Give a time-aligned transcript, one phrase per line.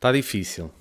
[0.00, 0.72] Está difícil.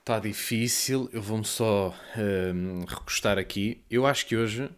[0.00, 1.06] Está difícil.
[1.12, 3.84] Eu vou-me só um, recostar aqui.
[3.90, 4.70] Eu acho que hoje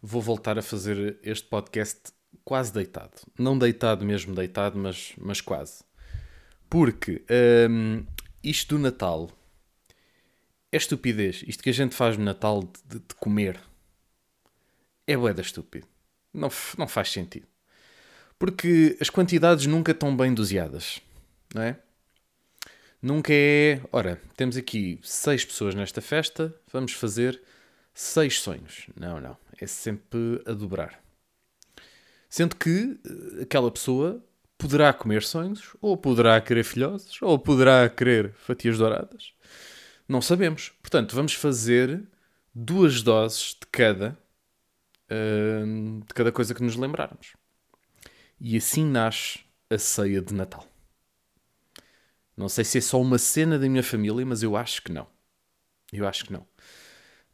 [0.00, 2.10] vou voltar a fazer este podcast
[2.46, 3.12] quase deitado.
[3.38, 5.84] Não deitado mesmo deitado, mas, mas quase.
[6.70, 7.22] Porque
[7.68, 8.06] um,
[8.42, 9.30] isto do Natal
[10.72, 11.44] é estupidez.
[11.46, 13.60] Isto que a gente faz no Natal de, de comer
[15.06, 15.86] é boeda estúpido.
[16.32, 17.46] Não, não faz sentido.
[18.38, 21.02] Porque as quantidades nunca estão bem doseadas.
[21.54, 21.78] Não é?
[23.00, 23.80] Nunca é.
[23.92, 27.40] Ora, temos aqui seis pessoas nesta festa, vamos fazer
[27.94, 28.86] seis sonhos.
[28.96, 29.36] Não, não.
[29.60, 31.00] É sempre a dobrar.
[32.28, 32.98] Sendo que
[33.38, 34.22] eh, aquela pessoa
[34.56, 39.32] poderá comer sonhos, ou poderá querer filhoses, ou poderá querer fatias douradas.
[40.08, 40.72] Não sabemos.
[40.82, 42.02] Portanto, vamos fazer
[42.52, 44.18] duas doses de cada,
[45.10, 47.34] uh, de cada coisa que nos lembrarmos.
[48.40, 50.66] E assim nasce a ceia de Natal.
[52.38, 55.08] Não sei se é só uma cena da minha família, mas eu acho que não.
[55.92, 56.46] Eu acho que não.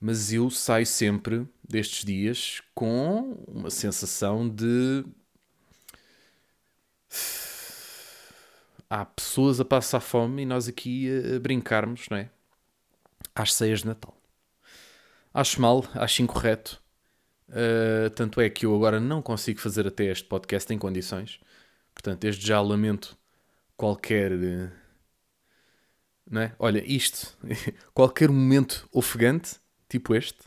[0.00, 5.04] Mas eu saio sempre destes dias com uma sensação de.
[8.88, 12.30] Há pessoas a passar fome e nós aqui a brincarmos, não é?
[13.34, 14.16] Às ceias de Natal.
[15.34, 16.82] Acho mal, acho incorreto.
[17.50, 21.40] Uh, tanto é que eu agora não consigo fazer até este podcast em condições.
[21.92, 23.18] Portanto, desde já lamento
[23.76, 24.32] qualquer
[26.30, 26.54] não é?
[26.58, 27.36] Olha, isto,
[27.92, 29.56] qualquer momento ofegante,
[29.88, 30.38] tipo este,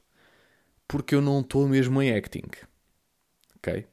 [0.88, 2.48] porque eu não estou mesmo em acting.
[3.58, 3.88] Ok?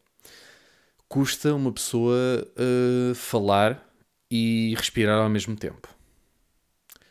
[1.08, 2.16] Custa uma pessoa
[2.56, 3.84] uh, falar
[4.30, 5.88] e respirar ao mesmo tempo.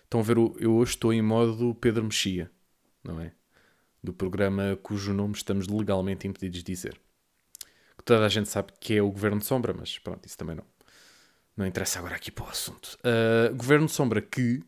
[0.03, 2.51] Estão a ver, eu hoje estou em modo Pedro Mexia,
[3.03, 3.33] não é?
[4.03, 6.99] Do programa cujo nome estamos legalmente impedidos de dizer.
[7.97, 10.55] Que toda a gente sabe que é o Governo de Sombra, mas pronto, isso também
[10.55, 10.65] não.
[11.55, 12.97] Não interessa agora aqui para o assunto.
[12.99, 14.61] Uh, Governo de Sombra que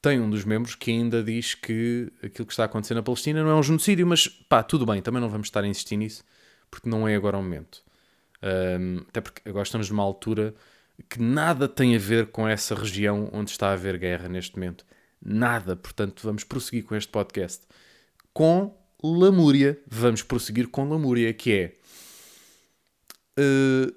[0.00, 3.50] tem um dos membros que ainda diz que aquilo que está acontecendo na Palestina não
[3.50, 6.24] é um genocídio, mas pá, tudo bem, também não vamos estar a insistir nisso,
[6.70, 7.82] porque não é agora o momento.
[8.42, 10.54] Um, até porque agora estamos numa altura
[11.08, 14.84] que nada tem a ver com essa região onde está a haver guerra neste momento.
[15.20, 15.76] Nada.
[15.76, 17.66] Portanto, vamos prosseguir com este podcast.
[18.32, 19.80] Com Lamúria.
[19.86, 21.74] Vamos prosseguir com Lamúria, que é.
[23.38, 23.94] Uh,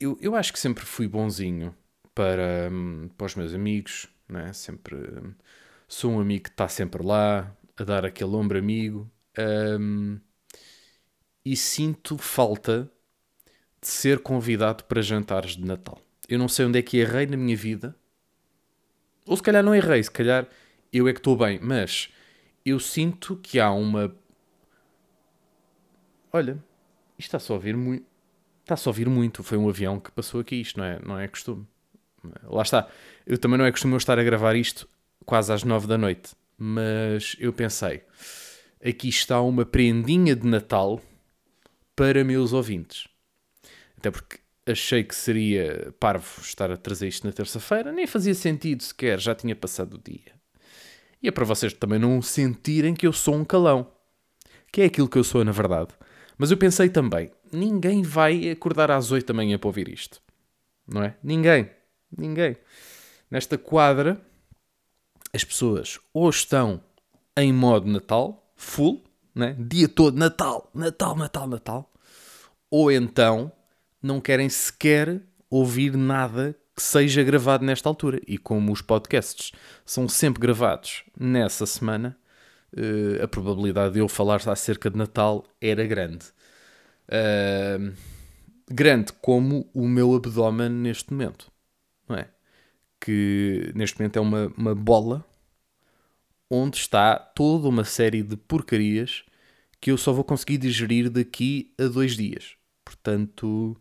[0.00, 1.74] eu, eu acho que sempre fui bonzinho
[2.14, 4.52] para, um, para os meus amigos, né?
[4.52, 4.98] sempre
[5.86, 9.10] sou um amigo que está sempre lá a dar aquele ombro amigo
[9.80, 10.18] um,
[11.44, 12.90] e sinto falta
[13.80, 16.00] de ser convidado para jantares de Natal.
[16.28, 17.96] Eu não sei onde é que errei na minha vida,
[19.24, 20.46] ou se calhar não errei, se calhar
[20.92, 22.12] eu é que estou bem, mas
[22.64, 24.14] eu sinto que há uma.
[26.32, 26.62] Olha,
[27.18, 28.06] isto está só a ouvir muito.
[28.62, 29.42] Está só a ouvir muito.
[29.42, 31.66] Foi um avião que passou aqui, isto não é, não é costume.
[32.44, 32.88] Lá está.
[33.28, 34.88] Eu também não é costume eu estar a gravar isto
[35.26, 36.34] quase às nove da noite.
[36.56, 38.02] Mas eu pensei,
[38.82, 40.98] aqui está uma prendinha de Natal
[41.94, 43.06] para meus ouvintes.
[43.98, 48.82] Até porque achei que seria parvo estar a trazer isto na terça-feira, nem fazia sentido
[48.82, 50.32] sequer, já tinha passado o dia.
[51.22, 53.92] E é para vocês também não sentirem que eu sou um calão,
[54.72, 55.90] que é aquilo que eu sou na verdade.
[56.38, 60.22] Mas eu pensei também, ninguém vai acordar às oito da manhã para ouvir isto.
[60.86, 61.14] Não é?
[61.22, 61.68] Ninguém.
[62.16, 62.56] Ninguém.
[63.30, 64.20] Nesta quadra,
[65.32, 66.80] as pessoas ou estão
[67.36, 69.54] em modo Natal, full, né?
[69.58, 71.92] dia todo, Natal, Natal, Natal, Natal,
[72.70, 73.52] ou então
[74.02, 78.20] não querem sequer ouvir nada que seja gravado nesta altura.
[78.26, 79.52] E como os podcasts
[79.84, 82.16] são sempre gravados nessa semana,
[82.72, 86.26] uh, a probabilidade de eu falar acerca de Natal era grande.
[87.08, 87.94] Uh,
[88.70, 91.50] grande como o meu abdômen neste momento
[92.08, 92.28] não é?
[93.00, 95.24] Que neste momento é uma, uma bola
[96.50, 99.24] onde está toda uma série de porcarias
[99.80, 102.56] que eu só vou conseguir digerir daqui a dois dias.
[102.84, 103.76] Portanto,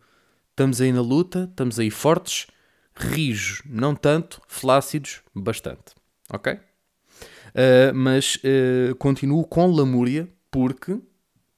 [0.49, 2.47] estamos aí na luta, estamos aí fortes,
[2.95, 5.95] rijos, não tanto, flácidos, bastante.
[6.29, 6.53] Ok?
[6.53, 10.99] Uh, mas uh, continuo com lamúria porque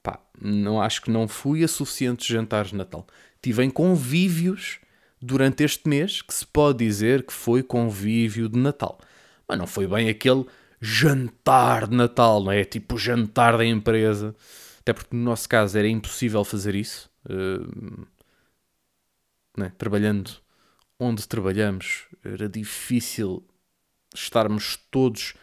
[0.01, 3.05] pá, não acho que não fui a suficientes jantares de Natal.
[3.41, 4.79] Tive em convívios
[5.21, 8.99] durante este mês que se pode dizer que foi convívio de Natal.
[9.47, 10.45] Mas não foi bem aquele
[10.79, 12.63] jantar de Natal, não é?
[12.63, 14.35] Tipo jantar da empresa.
[14.79, 17.09] Até porque no nosso caso era impossível fazer isso.
[17.29, 18.07] Uh?
[19.77, 20.31] Trabalhando
[20.97, 23.43] onde trabalhamos, era difícil
[24.15, 25.33] estarmos todos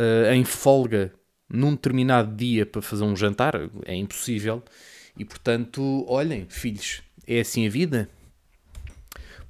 [0.00, 1.12] uh, em folga
[1.48, 3.54] num determinado dia para fazer um jantar.
[3.84, 4.62] É impossível.
[5.16, 8.08] E portanto, olhem, filhos, é assim a vida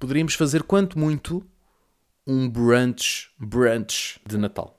[0.02, 1.46] poderíamos fazer quanto muito
[2.26, 4.76] um brunch, brunch de Natal.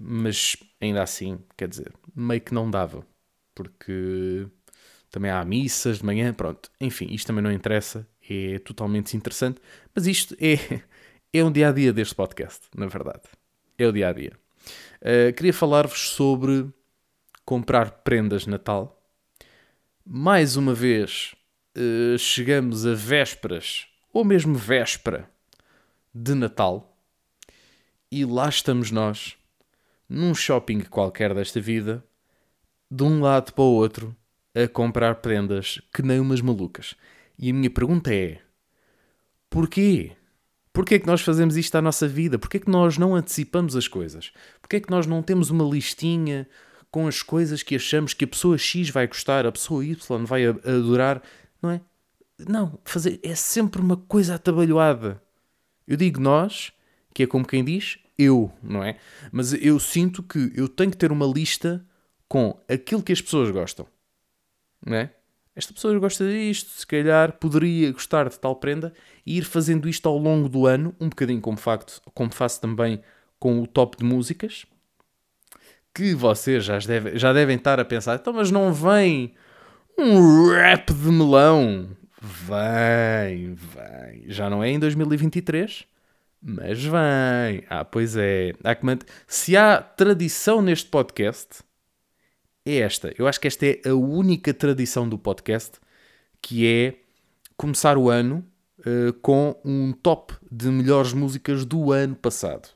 [0.00, 3.06] Mas ainda assim, quer dizer, meio que não dava,
[3.54, 4.46] porque
[5.10, 6.70] também há missas de manhã, pronto.
[6.80, 9.60] Enfim, isto também não interessa, é totalmente interessante,
[9.94, 10.80] mas isto é,
[11.30, 13.24] é um dia a dia deste podcast, na verdade.
[13.76, 14.32] É o dia a dia.
[15.02, 16.72] Uh, queria falar-vos sobre
[17.44, 18.98] comprar prendas de Natal.
[20.06, 21.34] Mais uma vez,
[21.76, 25.28] uh, chegamos a vésperas, ou mesmo véspera,
[26.14, 26.96] de Natal.
[28.10, 29.36] E lá estamos nós,
[30.08, 32.04] num shopping qualquer desta vida,
[32.90, 34.16] de um lado para o outro,
[34.54, 36.94] a comprar prendas que nem umas malucas.
[37.36, 38.40] E a minha pergunta é:
[39.50, 40.12] porquê?
[40.72, 42.38] Porquê é que nós fazemos isto à nossa vida?
[42.38, 44.32] Porquê é que nós não antecipamos as coisas?
[44.60, 46.48] Porquê é que nós não temos uma listinha
[46.90, 50.46] com as coisas que achamos que a pessoa X vai gostar, a pessoa Y vai
[50.46, 51.22] adorar?
[51.64, 51.80] Não é?
[52.46, 55.22] Não, fazer é sempre uma coisa atabalhoada.
[55.86, 56.72] Eu digo nós,
[57.14, 58.98] que é como quem diz eu, não é?
[59.32, 61.84] Mas eu sinto que eu tenho que ter uma lista
[62.28, 63.86] com aquilo que as pessoas gostam,
[64.84, 65.10] não é?
[65.56, 68.92] esta pessoa gosta disto, se calhar poderia gostar de tal prenda
[69.24, 73.00] e ir fazendo isto ao longo do ano, um bocadinho como, facto, como faço também
[73.38, 74.66] com o top de músicas,
[75.94, 79.34] que vocês já, deve, já devem estar a pensar, então, mas não vem
[79.98, 81.88] um rap de melão?
[82.20, 84.24] Vem, vem.
[84.26, 85.84] Já não é em 2023,
[86.42, 87.64] mas vem.
[87.68, 88.52] Ah, pois é.
[88.62, 88.84] Há que.
[89.26, 91.62] Se há tradição neste podcast,
[92.64, 93.14] é esta.
[93.18, 95.78] Eu acho que esta é a única tradição do podcast
[96.40, 96.94] que é
[97.56, 98.44] começar o ano
[98.80, 102.68] uh, com um top de melhores músicas do ano passado.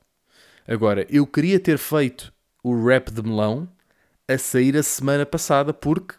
[0.66, 2.32] Agora, eu queria ter feito
[2.62, 3.68] o rap de melão
[4.26, 6.14] a sair a semana passada porque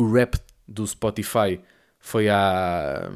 [0.00, 1.60] o rap do Spotify
[1.98, 3.12] foi há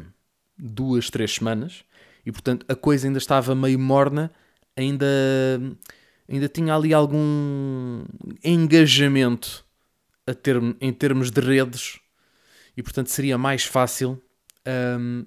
[0.58, 1.82] duas, três semanas
[2.26, 4.31] e portanto a coisa ainda estava meio morna,
[4.76, 5.06] ainda
[6.28, 8.04] ainda tinha ali algum
[8.42, 9.64] engajamento
[10.26, 12.00] a ter, em termos de redes
[12.76, 14.22] e portanto seria mais fácil
[14.98, 15.25] um,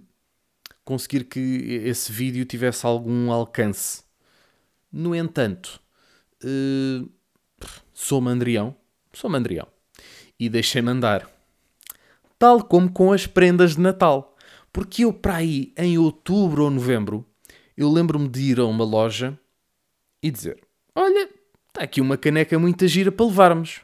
[0.86, 1.40] conseguir que
[1.86, 4.04] esse vídeo tivesse algum alcance.
[4.92, 5.82] No entanto,
[6.44, 7.10] uh,
[7.94, 8.76] sou mandrião,
[9.12, 9.68] sou mandrião
[10.40, 11.37] e deixei-me andar.
[12.40, 14.36] Tal como com as prendas de Natal.
[14.72, 17.26] Porque eu, para aí, em outubro ou novembro,
[17.76, 19.40] eu lembro-me de ir a uma loja
[20.22, 20.60] e dizer:
[20.96, 21.30] Olha,
[21.68, 23.82] está aqui uma caneca muito gira para levarmos.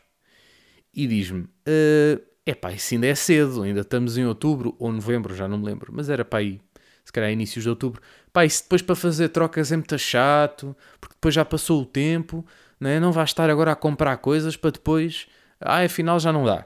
[0.94, 5.48] E diz-me: uh, Epá, isso ainda é cedo, ainda estamos em outubro ou novembro, já
[5.48, 6.60] não me lembro, mas era para aí,
[7.06, 8.02] se calhar inícios de outubro.
[8.34, 12.46] Pá, isso depois para fazer trocas é muito chato, porque depois já passou o tempo,
[12.80, 13.00] não é?
[13.00, 15.28] Não vais estar agora a comprar coisas para depois,
[15.62, 16.66] ah, afinal já não dá.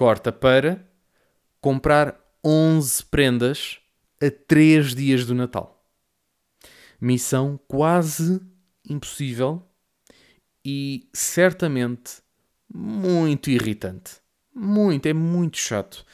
[0.00, 0.82] Corta para
[1.60, 3.80] comprar 11 prendas
[4.18, 5.84] a 3 dias do Natal.
[6.98, 8.40] Missão quase
[8.88, 9.62] impossível
[10.64, 12.22] e certamente
[12.74, 14.12] muito irritante.
[14.54, 16.06] Muito, é muito chato.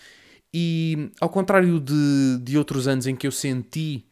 [0.52, 4.04] E ao contrário de, de outros anos em que eu senti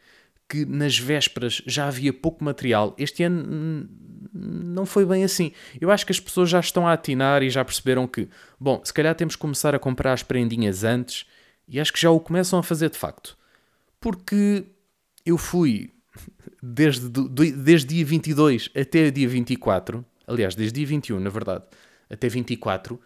[0.48, 3.88] que nas vésperas já havia pouco material, este ano
[4.34, 5.52] não foi bem assim.
[5.80, 8.92] Eu acho que as pessoas já estão a atinar e já perceberam que, bom, se
[8.92, 11.24] calhar temos que começar a comprar as prendinhas antes
[11.68, 13.38] e acho que já o começam a fazer de facto.
[14.00, 14.64] Porque
[15.24, 15.92] eu fui
[16.60, 21.64] desde, desde dia 22 até dia 24, aliás, desde dia 21, na verdade,
[22.10, 23.00] até 24,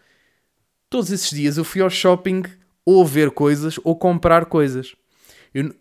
[0.89, 2.43] todos esses dias eu fui ao shopping
[2.83, 4.95] ou ver coisas ou comprar coisas.
[5.53, 5.75] Eu,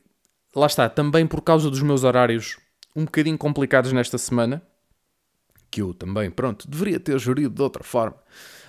[0.54, 2.58] lá está, também por causa dos meus horários
[2.94, 4.62] um bocadinho complicados nesta semana,
[5.70, 8.16] que eu também, pronto, deveria ter gerido de outra forma,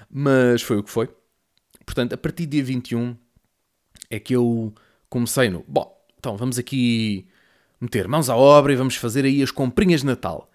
[0.09, 1.09] mas foi o que foi.
[1.85, 3.15] Portanto, a partir de dia 21
[4.09, 4.73] é que eu
[5.09, 5.63] comecei no.
[5.67, 7.27] Bom, então vamos aqui
[7.79, 10.49] meter mãos à obra e vamos fazer aí as comprinhas de Natal.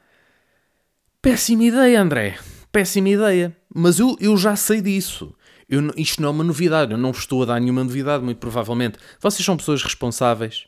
[1.21, 2.39] Péssima ideia, André.
[2.71, 3.57] Péssima ideia.
[3.75, 5.35] Mas eu, eu já sei disso.
[5.69, 6.93] Eu, isto não é uma novidade.
[6.93, 8.99] Eu não vos estou a dar nenhuma novidade, muito provavelmente.
[9.21, 10.67] Vocês são pessoas responsáveis,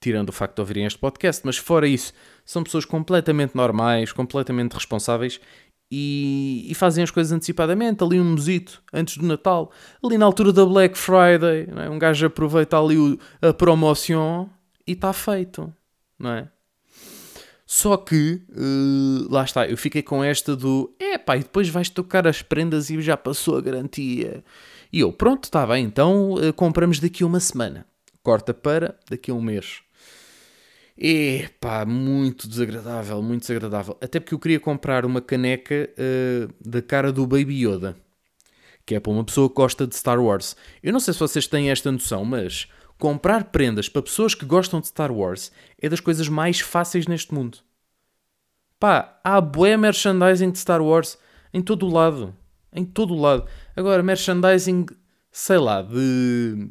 [0.00, 2.12] tirando o facto de ouvirem este podcast, mas fora isso,
[2.44, 5.40] são pessoas completamente normais, completamente responsáveis
[5.90, 9.70] e, e, fazem as coisas antecipadamente, ali um mesito antes do Natal,
[10.02, 11.88] ali na altura da Black Friday, é?
[11.88, 14.50] um gajo aproveita ali o, a promoção
[14.86, 15.72] e está feito
[16.18, 16.48] não é?
[17.66, 21.88] Só que, uh, lá está, eu fiquei com esta do é pá, e depois vais
[21.88, 24.44] tocar as prendas e já passou a garantia.
[24.92, 27.86] E eu, pronto, está bem, então uh, compramos daqui a uma semana.
[28.22, 29.83] Corta para daqui a um mês.
[30.98, 33.96] É pá, muito desagradável, muito desagradável.
[34.00, 37.96] Até porque eu queria comprar uma caneca uh, da cara do Baby Yoda,
[38.86, 40.56] que é para uma pessoa que gosta de Star Wars.
[40.82, 44.80] Eu não sei se vocês têm esta noção, mas Comprar prendas para pessoas que gostam
[44.80, 47.58] de Star Wars é das coisas mais fáceis neste mundo.
[48.78, 51.18] Pá, há bué merchandising de Star Wars
[51.52, 52.34] em todo o lado.
[52.72, 53.46] Em todo o lado.
[53.76, 54.86] Agora, merchandising,
[55.30, 56.70] sei lá, de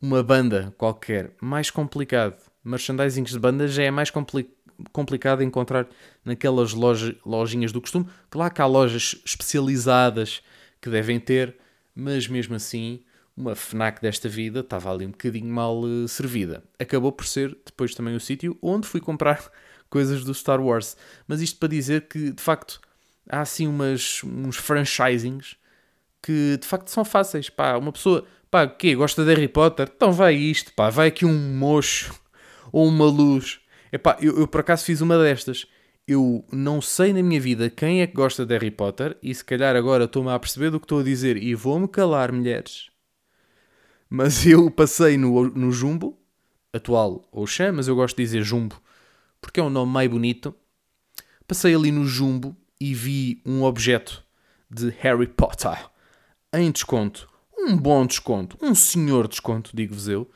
[0.00, 2.40] uma banda qualquer, mais complicado.
[2.68, 4.48] Merchandising de banda já é mais compli
[4.92, 5.88] complicado encontrar
[6.24, 8.06] naquelas loja, lojinhas do costume.
[8.30, 10.40] Claro que há lojas especializadas
[10.80, 11.56] que devem ter,
[11.94, 13.00] mas mesmo assim,
[13.36, 16.62] uma FNAC desta vida estava ali um bocadinho mal uh, servida.
[16.78, 19.50] Acabou por ser depois também o sítio onde fui comprar
[19.90, 20.96] coisas do Star Wars.
[21.26, 22.80] Mas isto para dizer que, de facto,
[23.28, 25.56] há assim umas, uns franchisings
[26.22, 27.50] que de facto são fáceis.
[27.50, 28.94] Pá, uma pessoa, pá, o quê?
[28.94, 29.90] Gosta de Harry Potter?
[29.92, 32.14] Então vai isto, pá, vai aqui um mocho
[32.72, 33.60] ou uma luz.
[33.92, 35.66] Epá, eu, eu por acaso fiz uma destas.
[36.06, 39.44] Eu não sei na minha vida quem é que gosta de Harry Potter e se
[39.44, 42.90] calhar agora estou-me a perceber do que estou a dizer e vou-me calar, mulheres.
[44.08, 46.18] Mas eu passei no, no Jumbo,
[46.72, 48.80] atual ou chama, mas eu gosto de dizer Jumbo
[49.40, 50.54] porque é um nome mais bonito.
[51.46, 54.24] Passei ali no Jumbo e vi um objeto
[54.70, 55.88] de Harry Potter
[56.52, 57.28] em desconto.
[57.56, 60.30] Um bom desconto, um senhor desconto, digo-vos eu.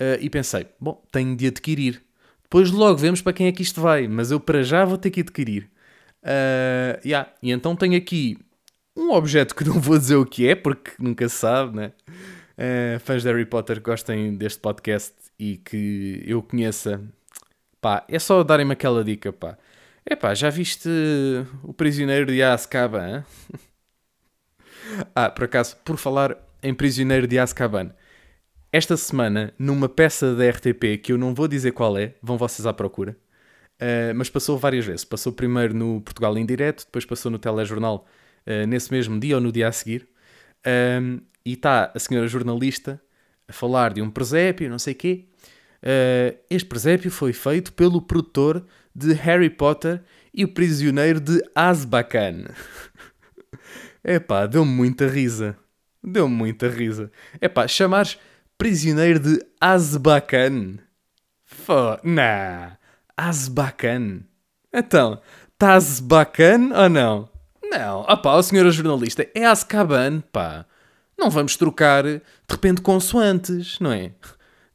[0.00, 2.02] Uh, e pensei, bom, tenho de adquirir.
[2.42, 5.10] Depois logo vemos para quem é que isto vai, mas eu para já vou ter
[5.10, 5.68] que adquirir.
[6.22, 7.30] Uh, yeah.
[7.42, 8.38] E então tenho aqui
[8.96, 11.92] um objeto que não vou dizer o que é, porque nunca se sabe, né?
[12.58, 17.00] Uh, fãs de Harry Potter gostem deste podcast e que eu conheça
[17.80, 19.56] Pá, é só darem-me aquela dica, pá.
[20.04, 20.88] É pá, já viste
[21.62, 23.24] o prisioneiro de Azkaban?
[25.14, 27.92] ah, por acaso, por falar em prisioneiro de Azkaban,
[28.72, 32.66] esta semana, numa peça da RTP, que eu não vou dizer qual é, vão vocês
[32.66, 33.16] à procura,
[33.80, 35.04] uh, mas passou várias vezes.
[35.04, 38.06] Passou primeiro no Portugal em direto, depois passou no telejornal
[38.46, 40.08] uh, nesse mesmo dia ou no dia a seguir.
[40.66, 43.00] Um, e está a senhora jornalista
[43.46, 45.28] a falar de um presépio, não sei quê,
[45.82, 50.02] Uh, este presépio foi feito pelo produtor de Harry Potter
[50.34, 52.46] e o prisioneiro de Azkaban.
[54.02, 55.56] Epá, deu-me muita risa.
[56.02, 57.10] Deu-me muita risa.
[57.40, 58.18] Epá, chamares
[58.58, 60.78] prisioneiro de Azkaban?
[61.44, 62.76] Fó, nah.
[63.16, 64.24] Azkaban.
[64.72, 65.20] Então,
[65.52, 67.28] estás bacana ou não?
[67.62, 68.04] Não.
[68.06, 70.66] Ah pá, o senhor jornalista, é Azkaban, pá.
[71.16, 74.12] Não vamos trocar de repente consoantes, não é?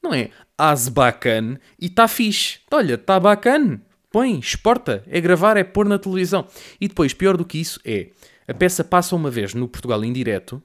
[0.02, 2.60] Não é as bacana e está fixe.
[2.72, 3.82] Olha, está bacana.
[4.10, 5.04] Põe, exporta.
[5.08, 6.48] É gravar, é pôr na televisão.
[6.80, 8.10] E depois, pior do que isso, é
[8.48, 10.62] a peça passa uma vez no Portugal em direto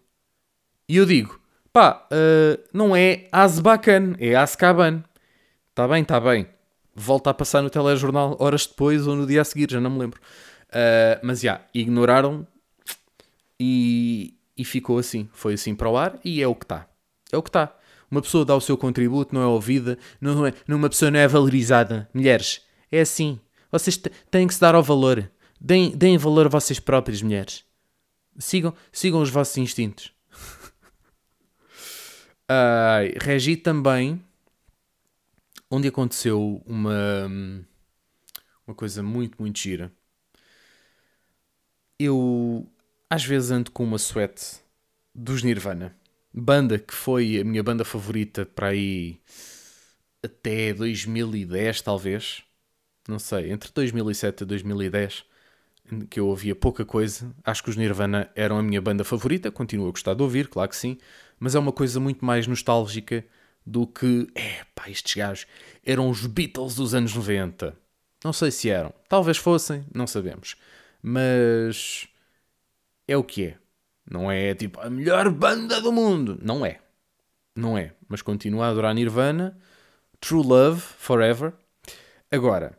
[0.88, 1.38] e eu digo,
[1.78, 5.04] pá, uh, não é Azbacan, é Azkaban.
[5.70, 6.48] Está bem, está bem.
[6.92, 10.00] Volta a passar no telejornal horas depois ou no dia a seguir, já não me
[10.00, 10.20] lembro.
[10.70, 12.44] Uh, mas já, ignoraram
[13.60, 15.28] e, e ficou assim.
[15.32, 16.88] Foi assim para o ar e é o que está.
[17.30, 17.72] É o que está.
[18.10, 21.28] Uma pessoa dá o seu contributo, não é ouvida, não é, uma pessoa não é
[21.28, 22.08] valorizada.
[22.12, 23.38] Mulheres, é assim.
[23.70, 23.96] Vocês
[24.32, 25.30] têm que se dar ao valor.
[25.60, 27.62] Deem, deem valor a vocês próprios, mulheres.
[28.36, 30.17] Sigam, sigam os vossos instintos.
[32.50, 34.22] Uh, regi também,
[35.70, 37.30] onde aconteceu uma,
[38.66, 39.92] uma coisa muito, muito gira.
[41.98, 42.66] Eu
[43.10, 44.60] às vezes ando com uma suéte
[45.14, 45.96] dos Nirvana
[46.32, 49.20] banda que foi a minha banda favorita para aí
[50.22, 52.42] até 2010, talvez.
[53.08, 55.24] Não sei, entre 2007 e 2010,
[56.10, 57.34] que eu ouvia pouca coisa.
[57.44, 60.68] Acho que os Nirvana eram a minha banda favorita, continuo a gostar de ouvir, claro
[60.68, 60.98] que sim,
[61.38, 63.24] mas é uma coisa muito mais nostálgica
[63.64, 65.46] do que, é pá, estes gajos
[65.84, 67.76] eram os Beatles dos anos 90.
[68.24, 70.56] Não sei se eram, talvez fossem, não sabemos,
[71.02, 72.08] mas
[73.06, 73.58] é o que é.
[74.10, 76.38] Não é tipo a melhor banda do mundo.
[76.42, 76.80] Não é.
[77.54, 77.92] Não é.
[78.08, 79.58] Mas continua a adorar Nirvana.
[80.20, 81.52] True Love, Forever.
[82.30, 82.78] Agora,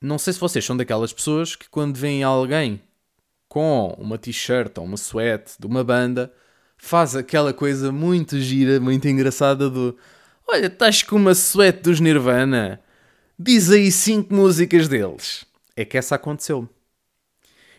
[0.00, 2.80] não sei se vocês são daquelas pessoas que quando veem alguém
[3.48, 6.32] com uma t-shirt ou uma sweat de uma banda,
[6.76, 9.96] faz aquela coisa muito gira, muito engraçada do
[10.48, 12.80] Olha, estás com uma sweat dos Nirvana.
[13.36, 15.44] Diz aí cinco músicas deles.
[15.74, 16.68] É que essa aconteceu.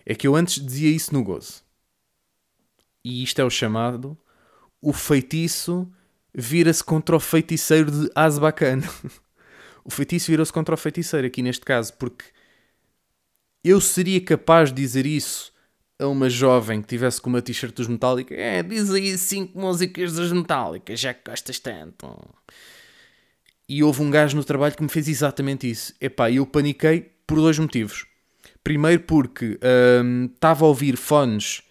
[0.06, 1.64] É que eu antes dizia isso no gozo.
[3.04, 4.18] E isto é o chamado:
[4.82, 5.90] o feitiço
[6.34, 8.82] vira-se contra o feiticeiro de Azbacan.
[9.84, 12.26] o feitiço virou-se contra o feiticeiro aqui neste caso, porque
[13.64, 15.54] eu seria capaz de dizer isso
[16.00, 18.36] a uma jovem que tivesse com uma t-shirt dos Metallica.
[18.36, 22.08] É, diz aí cinco músicas dos Metallica, já que gostas tanto.
[23.68, 25.94] E houve um gajo no trabalho que me fez exatamente isso.
[26.00, 28.06] Epá, eu paniquei por dois motivos.
[28.64, 29.60] Primeiro porque
[30.34, 31.62] estava hum, a ouvir fones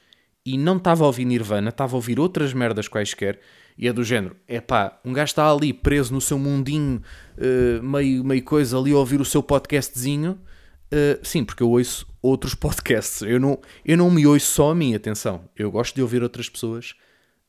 [0.45, 3.41] e não estava a ouvir Nirvana, estava a ouvir outras merdas quaisquer,
[3.77, 7.03] E é do género, é pá, um gajo está ali preso no seu mundinho,
[7.37, 10.39] uh, meio, meio coisa, ali a ouvir o seu podcastzinho.
[10.87, 13.23] Uh, sim, porque eu ouço outros podcasts.
[13.23, 15.49] Eu não, eu não me ouço só a mim, atenção.
[15.57, 16.95] Eu gosto de ouvir outras pessoas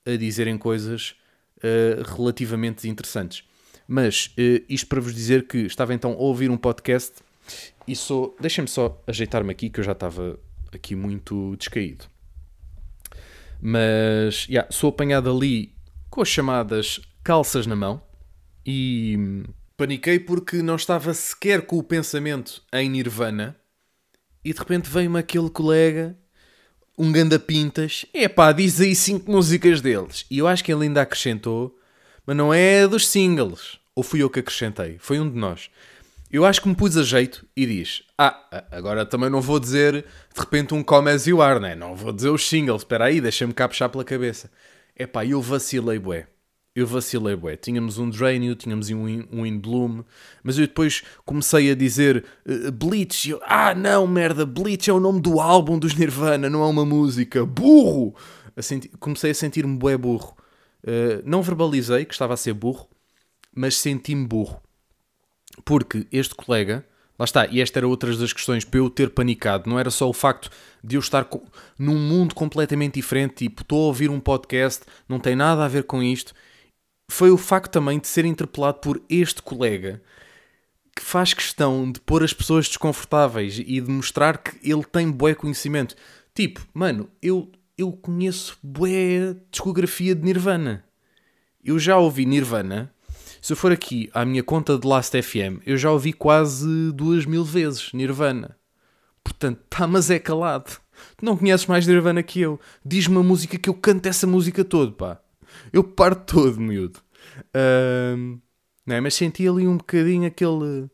[0.05, 1.15] a dizerem coisas
[1.57, 3.43] uh, relativamente interessantes.
[3.87, 7.15] Mas uh, isto para vos dizer que estava então a ouvir um podcast
[7.87, 8.35] e sou.
[8.39, 10.39] Deixem-me só ajeitar-me aqui, que eu já estava
[10.71, 12.05] aqui muito descaído.
[13.59, 15.73] Mas yeah, sou apanhado ali
[16.09, 18.01] com as chamadas calças na mão
[18.65, 19.43] e
[19.75, 23.55] paniquei porque não estava sequer com o pensamento em Nirvana
[24.47, 26.15] e de repente veio-me aquele colega,
[26.97, 30.25] um ganda pintas, epá, diz aí cinco músicas deles.
[30.31, 31.77] E eu acho que ele ainda acrescentou,
[32.25, 33.77] mas não é dos singles.
[33.93, 34.95] Ou fui eu que acrescentei?
[34.99, 35.69] Foi um de nós.
[36.31, 40.05] Eu acho que me pus a jeito e diz: Ah, agora também não vou dizer
[40.33, 41.75] de repente um Come As You Are, né?
[41.75, 44.49] Não vou dizer os singles, espera aí, deixa-me cá puxar pela cabeça.
[44.97, 46.25] Epá, eu vacilei, bué.
[46.77, 47.55] Eu vacilei, bué.
[47.55, 50.03] Tínhamos um Drain tínhamos um In, um In Bloom,
[50.43, 53.31] mas eu depois comecei a dizer uh, Bleach.
[53.31, 56.85] Eu, ah, não, merda, Bleach é o nome do álbum dos Nirvana, não é uma
[56.85, 57.43] música.
[57.43, 58.15] Burro!
[58.55, 60.37] A senti comecei a sentir-me bué burro.
[60.83, 62.87] Uh, não verbalizei que estava a ser burro,
[63.55, 64.61] mas senti-me burro
[65.65, 66.85] porque este colega,
[67.17, 70.07] lá está, e esta era outra das questões para eu ter panicado, não era só
[70.07, 70.49] o facto
[70.83, 71.27] de eu estar
[71.77, 75.83] num mundo completamente diferente, tipo, estou a ouvir um podcast, não tem nada a ver
[75.83, 76.33] com isto,
[77.09, 80.01] foi o facto também de ser interpelado por este colega
[80.95, 85.35] que faz questão de pôr as pessoas desconfortáveis e de mostrar que ele tem bué
[85.35, 85.95] conhecimento.
[86.33, 90.83] Tipo, mano, eu, eu conheço bué discografia de Nirvana.
[91.63, 92.91] Eu já ouvi Nirvana
[93.41, 97.25] se eu for aqui à minha conta de Last FM, eu já ouvi quase duas
[97.25, 98.57] mil vezes Nirvana.
[99.23, 100.79] Portanto, tá, mas é calado.
[101.15, 102.59] Tu não conheces mais Nirvana que eu.
[102.83, 105.21] Diz-me uma música que eu canto essa música toda, pá.
[105.71, 106.99] Eu parto todo, miúdo.
[107.49, 108.39] Uh,
[108.85, 109.01] não é?
[109.01, 110.89] Mas senti ali um bocadinho aquele.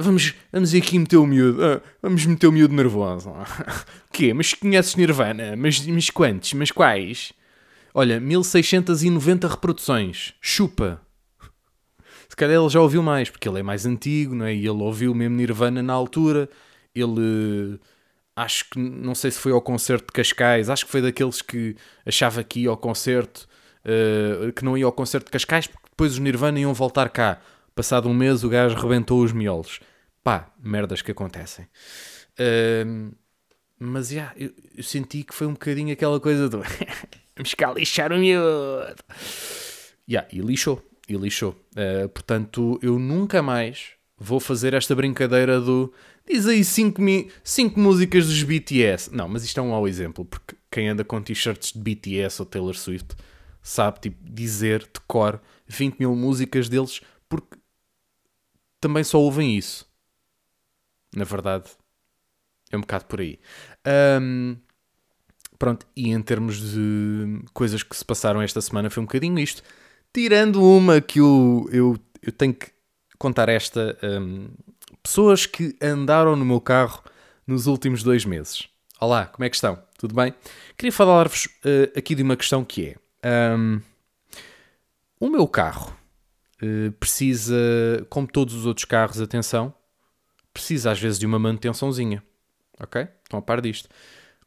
[0.00, 1.62] Vamos, vamos aqui meter o miúdo.
[1.62, 3.30] Uh, vamos meter o miúdo nervoso.
[3.30, 3.44] o
[4.12, 4.34] quê?
[4.34, 5.56] Mas conheces Nirvana?
[5.56, 6.52] Mas, mas quantos?
[6.54, 7.32] Mas quais?
[7.94, 10.34] Olha, 1690 reproduções.
[10.40, 11.00] Chupa
[12.30, 14.54] se calhar ele já ouviu mais, porque ele é mais antigo, não é?
[14.54, 16.48] E ele ouviu mesmo Nirvana na altura.
[16.94, 17.76] Ele
[18.36, 21.74] acho que não sei se foi ao concerto de Cascais, acho que foi daqueles que
[22.06, 23.48] achava que ia ao concerto,
[23.84, 27.40] uh, que não ia ao concerto de Cascais, porque depois os Nirvana iam voltar cá.
[27.74, 29.80] Passado um mês o gajo rebentou os miolos.
[30.22, 31.66] Pá, merdas que acontecem.
[32.38, 33.14] Uh,
[33.78, 36.62] mas já, yeah, eu, eu, senti que foi um bocadinho aquela coisa do
[37.34, 38.96] vamos cá lixar o miúdo.
[40.08, 41.56] Yeah, e lixou e lixou.
[41.72, 45.92] Uh, portanto, eu nunca mais vou fazer esta brincadeira do
[46.28, 47.02] diz aí 5
[47.42, 49.14] cinco músicas dos BTS.
[49.14, 52.46] Não, mas isto é um mau exemplo, porque quem anda com t-shirts de BTS ou
[52.46, 53.16] Taylor Swift
[53.62, 57.58] sabe tipo, dizer de cor 20 mil músicas deles, porque
[58.80, 59.88] também só ouvem isso.
[61.14, 61.70] Na verdade,
[62.70, 63.38] é um bocado por aí.
[64.20, 64.56] Um,
[65.58, 69.62] pronto, e em termos de coisas que se passaram esta semana, foi um bocadinho isto.
[70.12, 72.68] Tirando uma que eu, eu, eu tenho que
[73.18, 73.96] contar esta.
[74.02, 74.48] Um,
[75.02, 77.02] pessoas que andaram no meu carro
[77.46, 78.68] nos últimos dois meses.
[79.00, 79.82] Olá, como é que estão?
[79.98, 80.34] Tudo bem?
[80.76, 82.96] Queria falar-vos uh, aqui de uma questão que é.
[83.24, 83.80] Um,
[85.18, 85.96] o meu carro
[86.62, 87.54] uh, precisa,
[88.08, 89.74] como todos os outros carros, atenção,
[90.52, 92.22] precisa às vezes de uma manutençãozinha.
[92.78, 93.06] Ok?
[93.22, 93.88] Estão a par disto.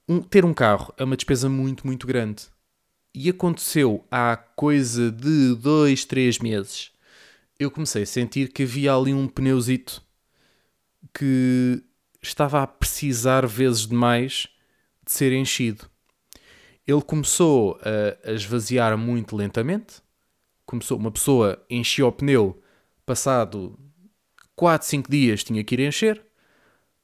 [0.07, 2.45] Um, ter um carro é uma despesa muito, muito grande.
[3.13, 6.91] E aconteceu há coisa de dois, três meses.
[7.59, 10.01] Eu comecei a sentir que havia ali um pneuzito
[11.13, 11.83] que
[12.21, 14.47] estava a precisar vezes demais
[15.05, 15.88] de ser enchido.
[16.86, 20.02] Ele começou a, a esvaziar muito lentamente.
[20.65, 22.62] Começou, uma pessoa enchia o pneu,
[23.06, 23.78] passado
[24.56, 26.22] 4, 5 dias tinha que ir encher.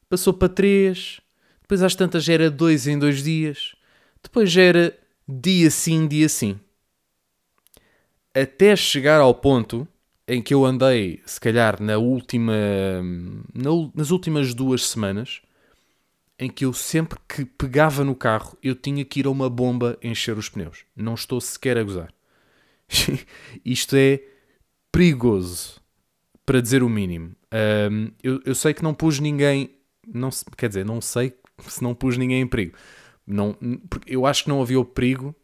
[0.08, 1.22] Passou para 3,
[1.62, 3.76] depois às tantas era 2 em 2 dias,
[4.24, 6.60] depois era dia sim, dia sim.
[8.34, 9.88] Até chegar ao ponto
[10.28, 12.54] em que eu andei, se calhar, na última.
[13.54, 15.42] Na, nas últimas duas semanas,
[16.40, 19.98] em que eu sempre que pegava no carro, eu tinha que ir a uma bomba
[20.02, 20.86] encher os pneus.
[20.96, 22.14] Não estou sequer a gozar.
[23.66, 24.24] Isto é
[24.90, 25.82] perigoso,
[26.46, 27.36] para dizer o mínimo.
[27.92, 29.76] Um, eu, eu sei que não pus ninguém.
[30.08, 31.34] Não, quer dizer, não sei
[31.68, 32.78] se não pus ninguém em perigo.
[33.28, 33.56] Não,
[34.08, 35.36] eu acho que não havia o perigo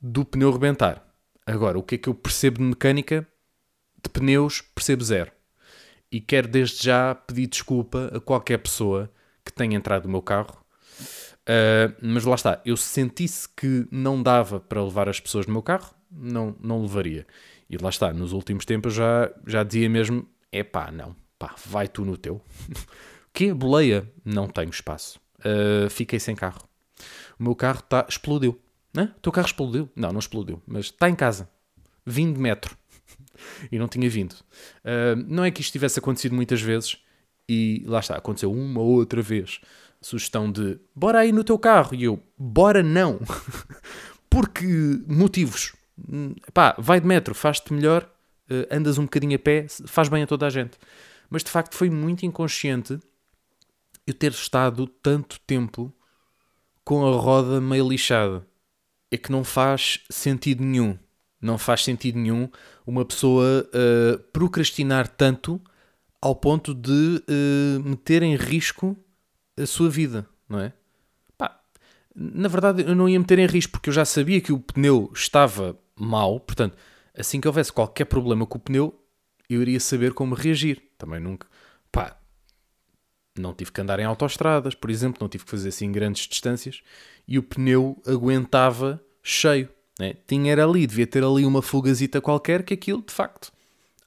[0.00, 1.02] do pneu rebentar.
[1.46, 3.26] Agora, o que é que eu percebo de mecânica?
[4.02, 5.32] De pneus, percebo zero.
[6.12, 9.10] E quero desde já pedir desculpa a qualquer pessoa
[9.46, 10.56] que tenha entrado no meu carro.
[11.48, 15.62] Uh, mas lá está, eu sentisse que não dava para levar as pessoas no meu
[15.62, 17.24] carro, não, não levaria.
[17.70, 21.86] E lá está, nos últimos tempos já, já dizia mesmo: é pá, não, pá, vai
[21.86, 22.40] tu no teu.
[23.32, 24.10] que boleia?
[24.24, 25.20] Não tenho espaço.
[25.38, 26.68] Uh, fiquei sem carro.
[27.38, 28.60] O meu carro tá, explodiu.
[28.96, 29.12] Hã?
[29.16, 29.88] O teu carro explodiu?
[29.94, 31.48] Não, não explodiu, mas está em casa.
[32.04, 32.76] Vim de metro.
[33.70, 34.32] e não tinha vindo.
[34.32, 36.98] Uh, não é que isto tivesse acontecido muitas vezes,
[37.48, 39.60] e lá está, aconteceu uma ou outra vez.
[40.00, 41.94] Sugestão de bora aí no teu carro.
[41.94, 43.20] E eu, bora não.
[44.28, 44.66] Porque
[45.06, 45.74] motivos.
[46.52, 48.08] Pá, vai de metro, faz-te melhor,
[48.50, 50.78] uh, andas um bocadinho a pé, faz bem a toda a gente.
[51.30, 52.98] Mas de facto foi muito inconsciente
[54.06, 55.92] eu ter estado tanto tempo
[56.84, 58.46] com a roda meio lixada.
[59.10, 60.98] É que não faz sentido nenhum.
[61.40, 62.48] Não faz sentido nenhum
[62.86, 65.60] uma pessoa uh, procrastinar tanto
[66.26, 68.96] ao ponto de uh, meter em risco
[69.56, 70.72] a sua vida, não é?
[71.38, 71.60] Pá,
[72.14, 75.08] na verdade, eu não ia meter em risco porque eu já sabia que o pneu
[75.14, 76.76] estava mal, portanto,
[77.16, 79.00] assim que houvesse qualquer problema com o pneu,
[79.48, 80.82] eu iria saber como reagir.
[80.98, 81.46] Também nunca.
[81.92, 82.18] Pá,
[83.38, 86.82] não tive que andar em autoestradas, por exemplo, não tive que fazer assim grandes distâncias
[87.28, 89.68] e o pneu aguentava cheio.
[89.96, 90.16] Né?
[90.26, 93.52] Tinha era ali, devia ter ali uma fugazita qualquer que aquilo, de facto,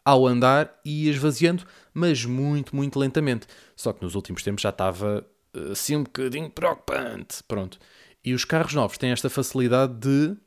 [0.03, 1.63] ao andar ia esvaziando,
[1.99, 3.45] mas muito, muito lentamente.
[3.75, 5.25] Só que nos últimos tempos já estava
[5.71, 7.43] assim um bocadinho preocupante.
[7.47, 7.77] Pronto.
[8.23, 10.37] E os carros novos têm esta facilidade de.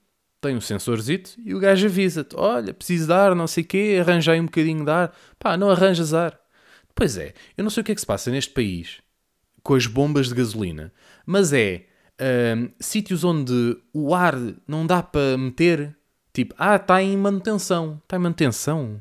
[0.40, 4.40] Tem um sensorzito e o gajo avisa-te: olha, preciso dar, não sei o quê, arranjei
[4.40, 5.14] um bocadinho de ar.
[5.38, 6.38] Pá, não arranjas ar.
[6.94, 9.00] Pois é, eu não sei o que é que se passa neste país
[9.62, 10.92] com as bombas de gasolina,
[11.24, 11.86] mas é
[12.20, 14.34] uh, sítios onde o ar
[14.66, 15.96] não dá para meter,
[16.32, 18.00] tipo, ah, está em manutenção.
[18.02, 19.00] Está em manutenção?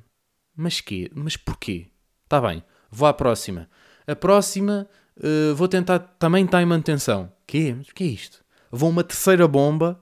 [0.55, 1.11] Mas quê?
[1.15, 1.90] Mas porquê?
[2.31, 3.69] Está bem, vou à próxima.
[4.07, 7.29] A próxima uh, vou tentar, também está em manutenção.
[7.45, 7.75] Quê?
[7.77, 8.41] O que é isto?
[8.71, 10.01] Vou uma terceira bomba,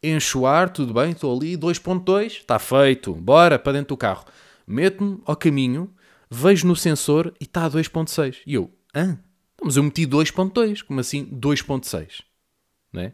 [0.00, 4.26] encho ar, tudo bem, estou ali, 2.2, está feito, bora para dentro do carro.
[4.64, 5.92] Meto-me ao caminho,
[6.30, 8.36] vejo no sensor e está a 2.6.
[8.46, 9.18] E eu, hã?
[9.60, 12.22] Mas eu meti 2.2, como assim 2.6?
[12.92, 13.12] Né?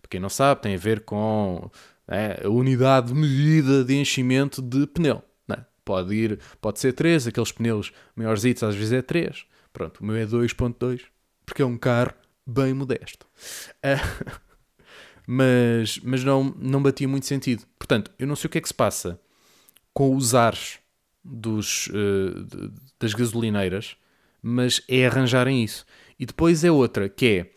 [0.00, 1.68] Para quem não sabe, tem a ver com
[2.06, 5.20] né, a unidade de medida de enchimento de pneu.
[5.84, 9.44] Pode ir, pode ser 3, aqueles pneus maiores às vezes é 3.
[9.72, 11.02] Pronto, o meu é 2.2,
[11.44, 12.14] porque é um carro
[12.46, 13.26] bem modesto.
[13.84, 14.40] Uh,
[15.26, 17.64] mas mas não, não batia muito sentido.
[17.78, 19.20] Portanto, eu não sei o que é que se passa
[19.92, 20.78] com os ares
[21.24, 23.96] dos, uh, das gasolineiras,
[24.42, 25.84] mas é arranjarem isso.
[26.18, 27.50] E depois é outra, que é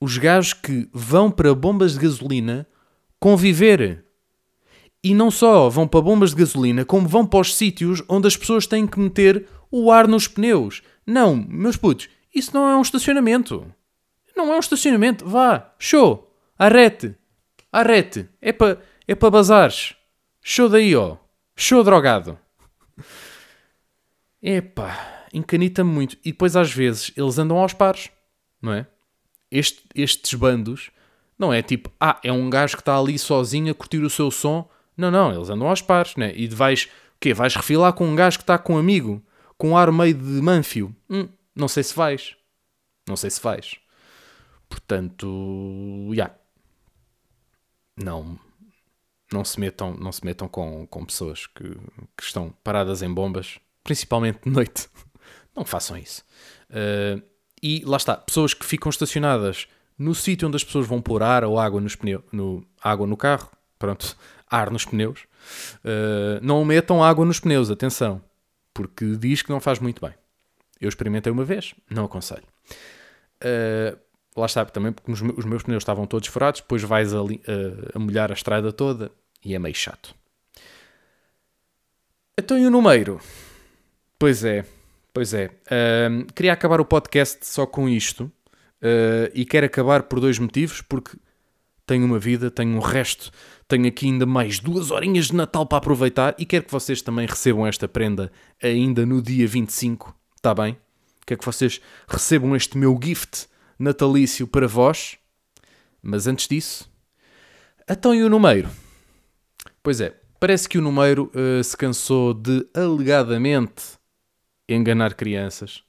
[0.00, 2.66] os gajos que vão para bombas de gasolina
[3.18, 4.04] conviver.
[5.02, 8.36] E não só vão para bombas de gasolina, como vão para os sítios onde as
[8.36, 10.82] pessoas têm que meter o ar nos pneus.
[11.06, 13.66] Não, meus putos, isso não é um estacionamento.
[14.36, 15.26] Não é um estacionamento.
[15.26, 17.14] Vá, show, arrete,
[17.72, 18.28] arrete.
[18.40, 19.94] É para é para bazares.
[20.42, 21.16] Show daí, ó.
[21.56, 22.38] Show drogado.
[24.42, 26.18] Epá, encanita-me muito.
[26.22, 28.10] E depois às vezes eles andam aos pares,
[28.60, 28.86] não é?
[29.50, 30.90] Este, estes bandos
[31.38, 34.30] não é tipo, ah, é um gajo que está ali sozinho a curtir o seu
[34.30, 34.68] som.
[34.98, 36.32] Não, não, eles andam aos pares, né?
[36.34, 36.84] E vais,
[37.14, 37.32] o quê?
[37.32, 39.24] Vais refilar com um gajo que está com um amigo,
[39.56, 40.94] com um ar meio de manfio.
[41.08, 42.36] Hum, não sei se vais.
[43.06, 43.76] Não sei se vais.
[44.68, 46.14] Portanto, já.
[46.14, 46.34] Yeah.
[47.96, 48.38] Não,
[49.32, 51.64] não se metam, não se metam com, com pessoas que,
[52.16, 54.88] que estão paradas em bombas, principalmente de noite.
[55.56, 56.24] Não façam isso.
[56.70, 57.20] Uh,
[57.60, 59.66] e lá está, pessoas que ficam estacionadas
[59.98, 63.16] no sítio onde as pessoas vão pôr ar ou água nos pneus, no, água no
[63.16, 64.16] carro, pronto,
[64.50, 65.20] ar nos pneus,
[65.84, 68.22] uh, não metam água nos pneus, atenção,
[68.72, 70.14] porque diz que não faz muito bem.
[70.80, 72.44] Eu experimentei uma vez, não aconselho.
[73.42, 73.98] Uh,
[74.36, 77.18] lá está, também porque os meus pneus estavam todos furados, depois vais a,
[77.94, 79.10] a molhar a estrada toda
[79.44, 80.14] e é meio chato.
[82.36, 83.20] Então e o número?
[84.18, 84.64] Pois é,
[85.12, 85.46] pois é.
[85.46, 88.30] Uh, queria acabar o podcast só com isto
[88.82, 91.16] uh, e quero acabar por dois motivos, porque
[91.88, 93.30] tenho uma vida, tenho um resto,
[93.66, 97.26] tenho aqui ainda mais duas horinhas de Natal para aproveitar e quero que vocês também
[97.26, 98.30] recebam esta prenda
[98.62, 100.76] ainda no dia 25, está bem?
[101.26, 103.46] Quero que vocês recebam este meu gift
[103.78, 105.16] natalício para vós.
[106.02, 106.90] Mas antes disso,
[107.88, 108.68] então e o número?
[109.82, 113.98] Pois é, parece que o número uh, se cansou de alegadamente
[114.68, 115.82] enganar crianças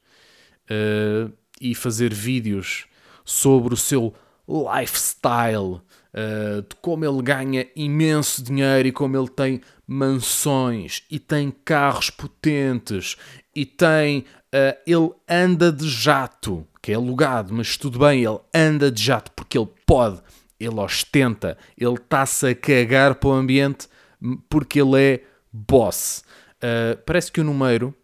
[0.72, 2.86] uh, e fazer vídeos
[3.26, 4.14] sobre o seu
[4.50, 5.82] lifestyle,
[6.14, 12.10] uh, de como ele ganha imenso dinheiro e como ele tem mansões e tem carros
[12.10, 13.18] potentes
[13.56, 14.26] e tem.
[14.86, 19.58] ele anda de jato que é alugado, mas tudo bem, ele anda de jato porque
[19.58, 20.22] ele pode
[20.60, 23.88] ele ostenta, ele está-se a cagar para o ambiente
[24.50, 26.24] porque ele é boss.
[26.58, 27.96] Uh, parece que o número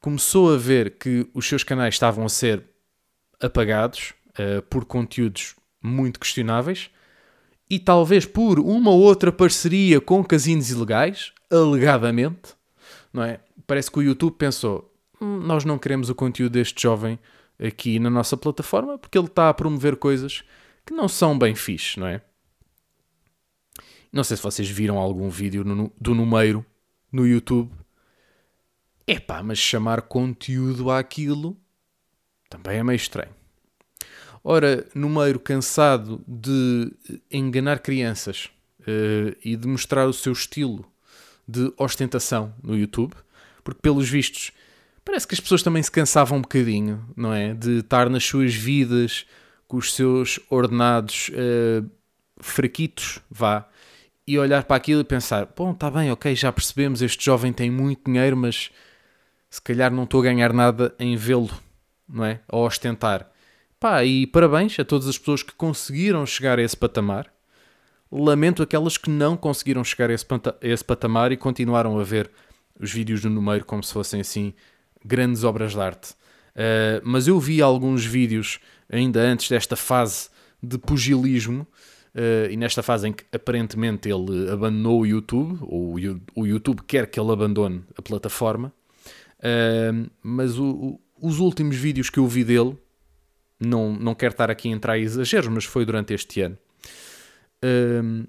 [0.00, 2.62] começou a ver que os seus canais estavam a ser
[3.40, 6.90] apagados uh, por conteúdos muito questionáveis
[7.68, 12.54] e talvez por uma ou outra parceria com casinos ilegais, alegadamente,
[13.12, 13.40] não é?
[13.66, 17.18] Parece que o YouTube pensou: hum, nós não queremos o conteúdo deste jovem
[17.58, 20.44] aqui na nossa plataforma porque ele está a promover coisas
[20.84, 22.20] que não são bem fixe, não é?
[24.12, 25.64] Não sei se vocês viram algum vídeo
[25.98, 26.66] do número
[27.10, 27.72] no YouTube.
[29.06, 31.56] Epá, mas chamar conteúdo àquilo
[32.50, 33.41] também é meio estranho.
[34.44, 36.92] Ora, número cansado de
[37.30, 38.50] enganar crianças
[38.80, 40.84] uh, e de mostrar o seu estilo
[41.46, 43.14] de ostentação no YouTube,
[43.62, 44.50] porque pelos vistos
[45.04, 47.54] parece que as pessoas também se cansavam um bocadinho, não é?
[47.54, 49.26] De estar nas suas vidas
[49.68, 51.88] com os seus ordenados uh,
[52.38, 53.68] fraquitos, vá,
[54.26, 57.70] e olhar para aquilo e pensar: bom, está bem, ok, já percebemos, este jovem tem
[57.70, 58.70] muito dinheiro, mas
[59.48, 61.50] se calhar não estou a ganhar nada em vê-lo,
[62.08, 62.40] não é?
[62.48, 63.31] A ostentar.
[63.82, 67.26] Pá, e parabéns a todas as pessoas que conseguiram chegar a esse patamar.
[68.12, 72.30] Lamento aquelas que não conseguiram chegar a esse, a esse patamar e continuaram a ver
[72.78, 74.54] os vídeos do número como se fossem assim
[75.04, 76.12] grandes obras de arte.
[76.12, 80.30] Uh, mas eu vi alguns vídeos ainda antes desta fase
[80.62, 81.66] de pugilismo
[82.14, 85.94] Uh, e nesta fase em que aparentemente ele abandonou o YouTube, ou
[86.36, 88.70] o YouTube quer que ele abandone a plataforma,
[89.38, 92.76] uh, mas o, o, os últimos vídeos que eu vi dele,
[93.64, 96.58] não, não quero estar aqui a entrar em exageros, mas foi durante este ano,
[97.64, 98.28] uh,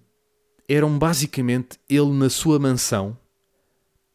[0.67, 3.17] eram basicamente ele na sua mansão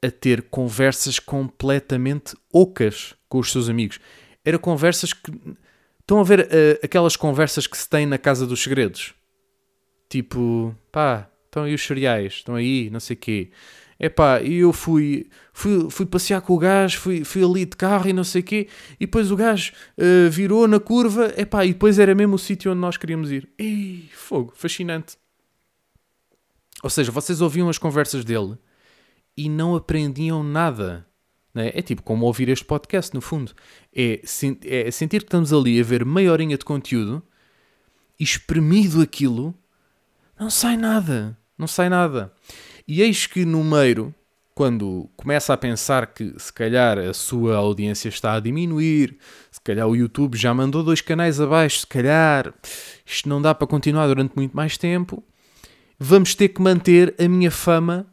[0.02, 3.98] a ter conversas completamente ocas com os seus amigos.
[4.44, 5.30] Eram conversas que.
[6.00, 6.48] Estão a ver
[6.82, 9.12] aquelas conversas que se tem na Casa dos Segredos?
[10.08, 13.50] Tipo, pá, estão aí os cereais, estão aí, não sei o quê.
[13.98, 17.76] É pá, e eu fui, fui, fui passear com o gajo, fui, fui ali de
[17.76, 21.44] carro e não sei o quê, e depois o gajo uh, virou na curva, é
[21.44, 23.48] pá, e depois era mesmo o sítio onde nós queríamos ir.
[23.58, 25.16] Ei, fogo, fascinante.
[26.82, 28.56] Ou seja, vocês ouviam as conversas dele
[29.36, 31.04] e não aprendiam nada.
[31.54, 31.80] É?
[31.80, 33.52] é tipo como ouvir este podcast, no fundo.
[33.92, 34.20] É,
[34.64, 37.20] é sentir que estamos ali a ver meia horinha de conteúdo,
[38.20, 39.54] espremido aquilo
[40.38, 41.36] não sai nada.
[41.56, 42.32] Não sai nada.
[42.88, 44.14] E eis que no meio,
[44.54, 49.18] quando começa a pensar que se calhar a sua audiência está a diminuir,
[49.52, 52.54] se calhar o YouTube já mandou dois canais abaixo, se calhar
[53.04, 55.22] isto não dá para continuar durante muito mais tempo,
[55.98, 58.06] vamos ter que manter a minha fama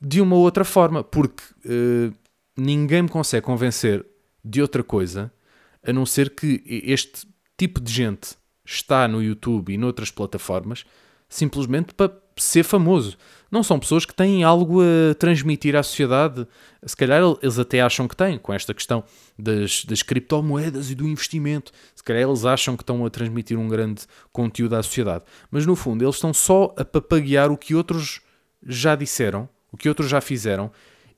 [0.00, 2.12] de uma outra forma, porque uh,
[2.56, 4.04] ninguém me consegue convencer
[4.44, 5.32] de outra coisa
[5.80, 7.24] a não ser que este
[7.56, 10.84] tipo de gente está no YouTube e noutras plataformas
[11.28, 13.16] simplesmente para ser famoso.
[13.50, 16.46] Não são pessoas que têm algo a transmitir à sociedade.
[16.84, 19.02] Se calhar eles até acham que têm, com esta questão
[19.38, 21.72] das, das criptomoedas e do investimento.
[21.94, 25.24] Se calhar eles acham que estão a transmitir um grande conteúdo à sociedade.
[25.50, 28.20] Mas no fundo, eles estão só a papaguear o que outros
[28.66, 30.70] já disseram, o que outros já fizeram,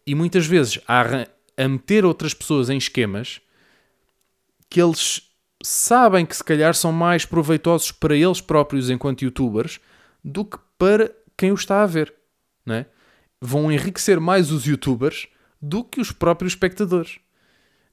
[0.07, 3.41] e muitas vezes a, a meter outras pessoas em esquemas
[4.69, 5.23] que eles
[5.63, 9.81] sabem que se calhar são mais proveitosos para eles próprios enquanto youtubers
[10.25, 12.13] do que para quem o está a ver.
[12.65, 12.87] Não é?
[13.41, 15.29] Vão enriquecer mais os youtubers
[15.61, 17.19] do que os próprios espectadores.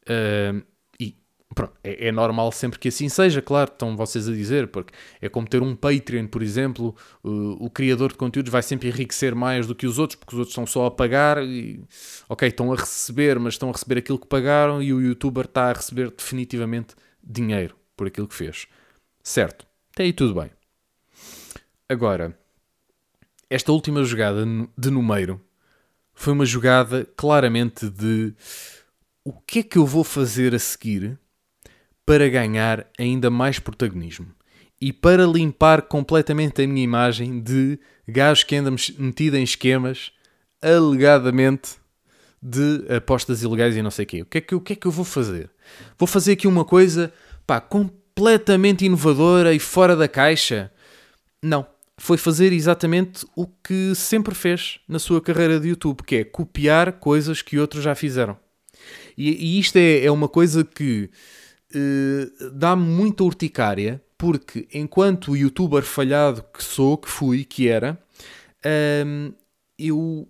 [0.04, 0.64] Uh,
[1.00, 1.16] e
[1.54, 5.28] pronto, é, é, normal sempre que assim seja, claro, estão vocês a dizer, porque é
[5.28, 9.68] como ter um Patreon, por exemplo, uh, o criador de conteúdos vai sempre enriquecer mais
[9.68, 11.84] do que os outros, porque os outros estão só a pagar e,
[12.30, 15.70] ok, estão a receber, mas estão a receber aquilo que pagaram e o youtuber está
[15.70, 18.68] a receber definitivamente dinheiro por aquilo que fez.
[19.24, 20.57] Certo, até aí tudo bem.
[21.90, 22.38] Agora,
[23.50, 24.46] esta última jogada
[24.78, 25.40] de número
[26.14, 28.34] foi uma jogada claramente de
[29.24, 31.18] o que é que eu vou fazer a seguir
[32.06, 34.28] para ganhar ainda mais protagonismo
[34.82, 40.12] e para limpar completamente a minha imagem de gajo que anda metido em esquemas
[40.62, 41.78] alegadamente
[42.44, 44.22] de apostas ilegais e não sei o quê.
[44.24, 45.50] O que é que, o que, é que eu vou fazer?
[45.98, 47.14] Vou fazer aqui uma coisa
[47.46, 50.70] pá, completamente inovadora e fora da caixa?
[51.42, 51.66] Não
[52.00, 56.94] foi fazer exatamente o que sempre fez na sua carreira de YouTube, que é copiar
[56.94, 58.38] coisas que outros já fizeram.
[59.18, 61.10] E, e isto é, é, uma coisa que
[61.74, 68.00] uh, dá-me muita urticária, porque enquanto youtuber falhado que sou, que fui, que era,
[69.06, 69.34] um,
[69.78, 70.28] eu,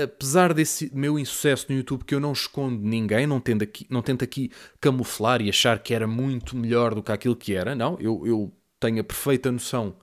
[0.00, 4.02] apesar desse meu insucesso no YouTube, que eu não escondo ninguém, não tento aqui, não
[4.02, 4.50] tento aqui
[4.80, 8.52] camuflar e achar que era muito melhor do que aquilo que era, não, eu, eu
[8.78, 9.94] tenho a perfeita noção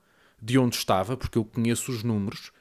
[0.42, 2.52] de onde estava, porque eu conheço os números,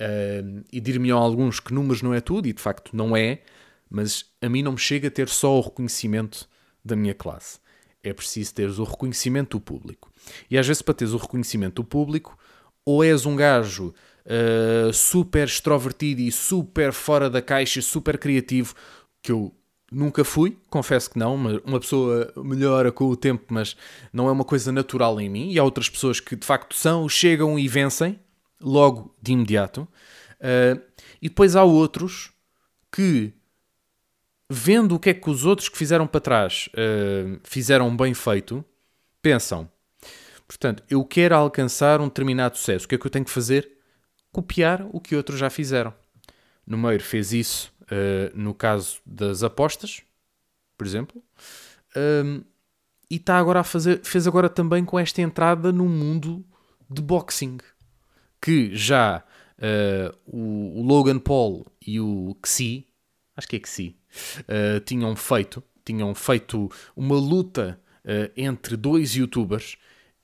[0.00, 3.42] uh, e dir-me alguns que números não é tudo, e de facto não é,
[3.88, 6.48] mas a mim não me chega a ter só o reconhecimento
[6.84, 7.58] da minha classe.
[8.02, 10.10] É preciso teres o reconhecimento do público.
[10.50, 12.38] E às vezes, para teres o reconhecimento do público,
[12.84, 13.92] ou és um gajo
[14.24, 18.74] uh, super extrovertido e super fora da caixa, super criativo,
[19.22, 19.54] que eu
[19.90, 21.34] nunca fui, confesso que não.
[21.34, 23.76] Uma pessoa melhora com o tempo, mas
[24.12, 25.50] não é uma coisa natural em mim.
[25.50, 28.18] E há outras pessoas que de facto são, chegam e vencem
[28.60, 29.88] logo de imediato.
[30.40, 30.80] Uh,
[31.20, 32.32] e depois há outros
[32.90, 33.32] que,
[34.48, 38.64] vendo o que é que os outros que fizeram para trás uh, fizeram bem feito,
[39.20, 39.70] pensam:
[40.46, 42.86] portanto, eu quero alcançar um determinado sucesso.
[42.86, 43.70] O que é que eu tenho que fazer?
[44.32, 45.92] Copiar o que outros já fizeram.
[46.66, 50.02] Numeiro fez isso uh, no caso das apostas,
[50.76, 51.22] por exemplo,
[51.96, 52.42] um,
[53.10, 56.44] e está agora a fazer, fez agora também com esta entrada no mundo
[56.88, 57.58] de boxing,
[58.40, 59.22] que já
[59.58, 62.86] uh, o, o, Logan Paul e o Xi,
[63.36, 63.96] acho que é Xi,
[64.40, 67.80] uh, tinham feito, tinham feito uma luta
[68.34, 69.76] entre dois youtubers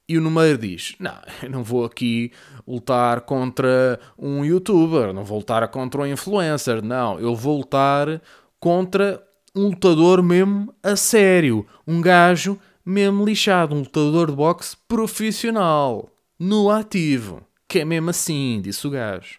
[0.08, 2.32] e o número diz: Não, eu não vou aqui
[2.66, 8.20] lutar contra um youtuber, não vou lutar contra um influencer, não, eu vou lutar
[8.60, 9.22] contra
[9.54, 16.70] um lutador mesmo a sério, um gajo mesmo lixado, um lutador de boxe profissional, no
[16.70, 19.38] ativo, que é mesmo assim, disse o gajo.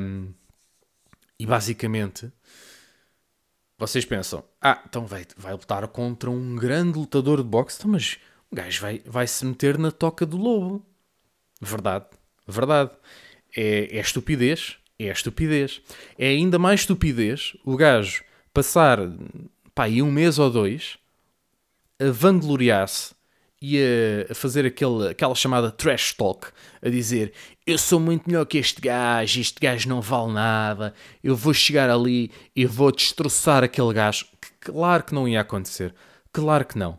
[0.00, 0.28] Um,
[1.38, 2.30] e basicamente,
[3.78, 8.18] vocês pensam: Ah, então vai, vai lutar contra um grande lutador de boxe, então, mas
[8.50, 10.84] o gajo vai, vai se meter na toca do lobo.
[11.60, 12.06] Verdade,
[12.46, 12.90] verdade.
[13.56, 15.80] É, é estupidez, é estupidez.
[16.18, 18.98] É ainda mais estupidez o gajo passar
[19.74, 20.98] pá, aí um mês ou dois
[22.00, 23.14] a vangloriar-se
[23.60, 23.78] e
[24.30, 26.48] a, fazer aquele, aquela chamada trash talk,
[26.80, 27.32] a dizer
[27.66, 31.90] eu sou muito melhor que este gajo, este gajo não vale nada, eu vou chegar
[31.90, 34.26] ali e vou destroçar aquele gajo.
[34.60, 35.94] Claro que não ia acontecer,
[36.32, 36.98] claro que não.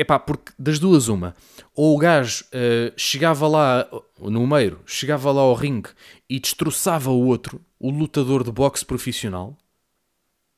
[0.00, 1.34] É pá, porque das duas, uma.
[1.74, 5.90] Ou o gajo uh, chegava lá, no número, chegava lá ao ringue
[6.30, 9.58] e destroçava o outro, o lutador de boxe profissional.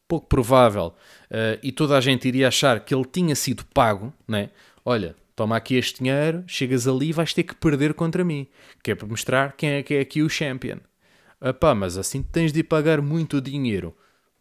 [0.06, 0.94] Pouco provável.
[1.30, 4.50] Uh, e toda a gente iria achar que ele tinha sido pago, né?
[4.84, 8.46] Olha, toma aqui este dinheiro, chegas ali e vais ter que perder contra mim.
[8.84, 10.80] Que é para mostrar quem é que é aqui o champion.
[11.40, 13.96] Epá, mas assim tens de pagar muito dinheiro.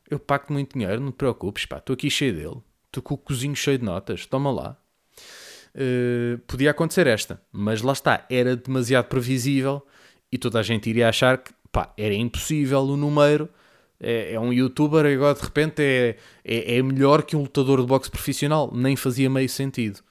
[0.09, 2.62] Eu pago muito dinheiro, não te preocupes, pá, estou aqui cheio dele.
[2.88, 4.77] Estou com o cozinho cheio de notas, toma lá.
[5.81, 9.81] Eh, podia acontecer esta, mas lá está, era demasiado previsível
[10.29, 13.47] e toda a gente iria achar que pá, era impossível o número.
[13.97, 17.79] É, é um youtuber e agora de repente é, é, é, melhor que um lutador
[17.79, 20.01] de boxe profissional, nem fazia meio sentido.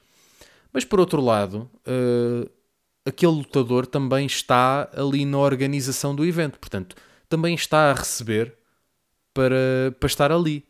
[0.72, 2.50] Mas por outro lado, uh,
[3.04, 6.96] aquele lutador também está ali na organização do evento, portanto,
[7.28, 8.54] também está a receber
[9.34, 10.64] para, para estar ali.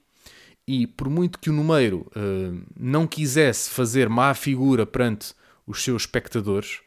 [0.70, 5.32] E por muito que o número uh, não quisesse fazer má figura perante
[5.66, 6.80] os seus espectadores,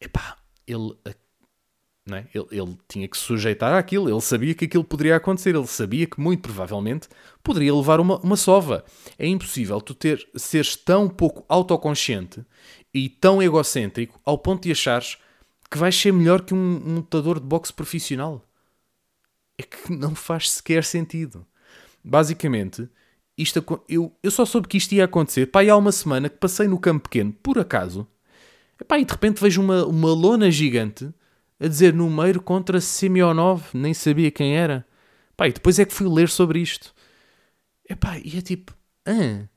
[0.00, 0.36] epá,
[0.68, 0.94] ele,
[2.06, 2.28] não é?
[2.32, 6.06] ele, ele tinha que se sujeitar àquilo, ele sabia que aquilo poderia acontecer, ele sabia
[6.06, 7.08] que muito provavelmente
[7.42, 8.84] poderia levar uma, uma sova.
[9.18, 12.46] É impossível tu ter, seres tão pouco autoconsciente
[12.94, 15.18] e tão egocêntrico ao ponto de achares
[15.68, 18.48] que vais ser melhor que um, um lutador de boxe profissional.
[19.58, 21.44] É que não faz sequer sentido.
[22.08, 22.88] Basicamente,
[23.36, 25.46] isto, eu, eu só soube que isto ia acontecer.
[25.46, 28.06] Pá, há uma semana que passei no campo pequeno, por acaso,
[28.86, 31.12] pá, e de repente vejo uma, uma lona gigante
[31.58, 34.86] a dizer número contra Semionov, nem sabia quem era.
[35.36, 36.94] Pá, e depois é que fui ler sobre isto.
[37.90, 38.72] Epá, e é tipo,
[39.04, 39.48] ah,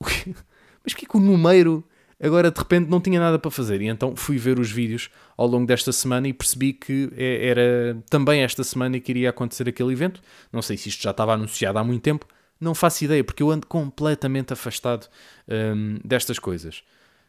[0.82, 1.86] mas que é que o número
[2.20, 3.80] agora de repente não tinha nada para fazer?
[3.82, 8.02] E então fui ver os vídeos ao longo desta semana e percebi que é, era
[8.10, 10.20] também esta semana que iria acontecer aquele evento.
[10.52, 12.26] Não sei se isto já estava anunciado há muito tempo,
[12.60, 15.06] não faço ideia, porque eu ando completamente afastado
[15.48, 16.82] um, destas coisas.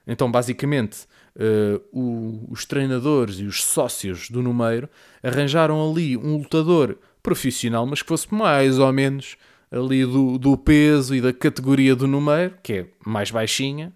[0.08, 4.90] Então, basicamente, uh, o, os treinadores e os sócios do Numeiro
[5.22, 9.38] arranjaram ali um lutador profissional, mas que fosse mais ou menos
[9.72, 13.94] ali do, do peso e da categoria do Numeiro, que é mais baixinha,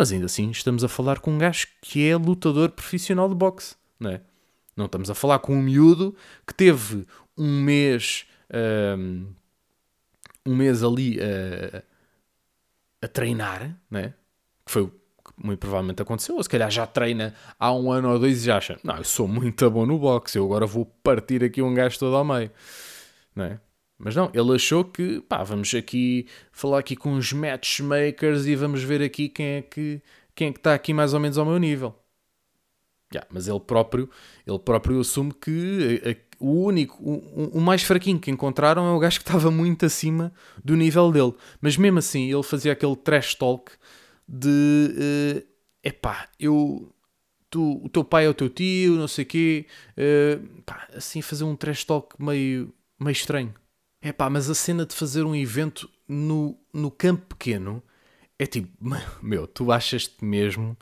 [0.00, 3.76] mas ainda assim estamos a falar com um gajo que é lutador profissional de boxe,
[3.98, 4.22] não é?
[4.74, 8.24] Não estamos a falar com um miúdo que teve um mês,
[8.96, 9.26] um,
[10.46, 11.82] um mês ali a,
[13.02, 14.14] a treinar, né?
[14.64, 18.10] que foi o que muito provavelmente aconteceu, ou se calhar já treina há um ano
[18.10, 20.86] ou dois e já acha, não, eu sou muito bom no boxe, eu agora vou
[21.02, 22.50] partir aqui um gajo todo ao meio,
[23.36, 23.60] não é?
[24.02, 28.82] Mas não, ele achou que, pá, vamos aqui falar aqui com os matchmakers e vamos
[28.82, 30.00] ver aqui quem é que,
[30.34, 31.94] quem é que está aqui mais ou menos ao meu nível.
[33.12, 34.08] Yeah, mas ele próprio,
[34.46, 38.92] ele próprio assume que a, a, o único, o, o, mais fraquinho que encontraram é
[38.92, 40.32] o gajo que estava muito acima
[40.64, 41.34] do nível dele.
[41.60, 43.70] Mas mesmo assim, ele fazia aquele trash talk
[44.26, 45.46] de uh,
[45.84, 46.90] epá, eu.
[47.50, 49.66] Tu, o teu pai é o teu tio, não sei o quê.
[49.98, 53.52] Uh, pá, assim, fazer um trash talk meio, meio estranho.
[54.02, 57.82] Epá, mas a cena de fazer um evento no, no campo pequeno
[58.38, 58.68] é tipo,
[59.22, 60.76] meu, tu achas-te mesmo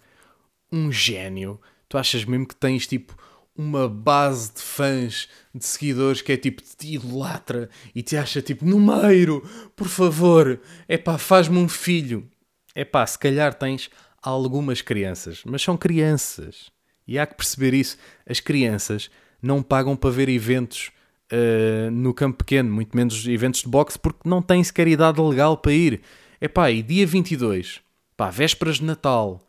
[0.70, 3.16] um gênio tu achas mesmo que tens tipo
[3.56, 8.64] uma base de fãs, de seguidores que é tipo te idolatra e te acha tipo
[8.64, 9.40] Numeiro,
[9.74, 12.28] por favor, é pá, faz-me um filho.
[12.72, 13.90] É pá, se calhar tens
[14.22, 16.70] algumas crianças, mas são crianças
[17.06, 17.96] e há que perceber isso.
[18.24, 19.10] As crianças
[19.42, 20.92] não pagam para ver eventos
[21.33, 25.57] uh, no campo pequeno, muito menos eventos de boxe, porque não têm sequer idade legal
[25.57, 26.01] para ir.
[26.41, 27.81] É pá, e dia 22,
[28.16, 29.41] pá, vésperas de Natal,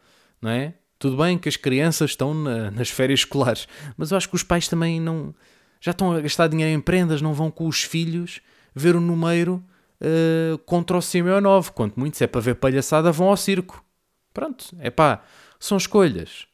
[0.42, 0.74] não é?
[0.98, 4.44] Tudo bem que as crianças estão na, nas férias escolares, mas eu acho que os
[4.44, 5.34] pais também não.
[5.80, 8.42] Já estão a gastar dinheiro em prendas, não vão com os filhos
[8.76, 9.64] ver o número
[10.02, 11.72] uh, contra o Simeon 9.
[11.72, 13.84] Quanto muito, se é para ver palhaçada, vão ao circo.
[14.34, 15.24] Pronto, é pá,
[15.58, 16.48] são escolhas.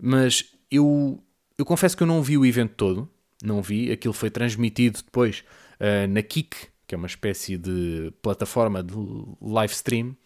[0.00, 1.20] Mas eu,
[1.56, 3.10] eu confesso que eu não vi o evento todo,
[3.42, 5.44] não vi, aquilo foi transmitido depois
[5.80, 8.94] uh, na Kik, que é uma espécie de plataforma de
[9.40, 10.16] live stream,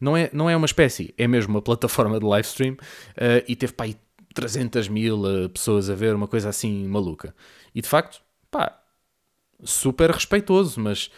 [0.00, 3.54] não é, não é uma espécie, é mesmo uma plataforma de live stream uh, e
[3.54, 3.96] teve pá, aí
[4.34, 7.34] 300 mil uh, pessoas a ver, uma coisa assim maluca.
[7.74, 8.20] E de facto,
[8.50, 8.80] pá,
[9.62, 11.10] super respeitoso, mas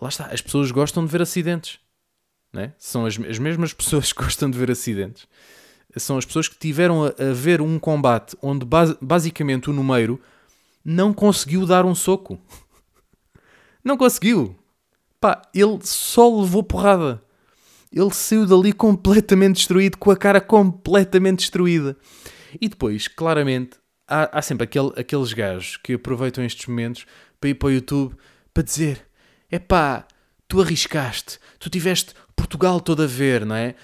[0.00, 1.78] lá está, as pessoas gostam de ver acidentes.
[2.52, 2.72] Né?
[2.78, 5.26] São as, as mesmas pessoas que gostam de ver acidentes.
[5.96, 10.20] São as pessoas que tiveram a, a ver um combate onde bas, basicamente o número
[10.84, 12.38] não conseguiu dar um soco.
[13.82, 14.56] Não conseguiu.
[15.20, 17.24] Pá, ele só levou porrada
[17.94, 21.96] ele saiu dali completamente destruído, com a cara completamente destruída.
[22.60, 23.76] E depois, claramente,
[24.08, 27.06] há, há sempre aquele, aqueles gajos que aproveitam estes momentos
[27.40, 28.16] para ir para o YouTube
[28.52, 29.06] para dizer:
[29.48, 30.08] é pá,
[30.48, 33.74] tu arriscaste, tu tiveste Portugal todo a ver, não é?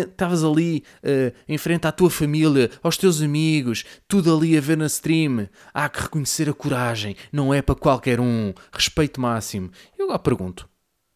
[0.00, 4.76] Estavas ali uh, em frente à tua família, aos teus amigos, tudo ali a ver
[4.76, 5.48] na stream.
[5.72, 8.52] Há que reconhecer a coragem, não é para qualquer um.
[8.72, 9.70] Respeito máximo.
[9.98, 10.68] Eu agora pergunto: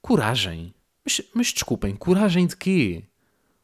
[0.02, 0.74] coragem?
[1.04, 3.04] Mas, mas desculpem, coragem de quê?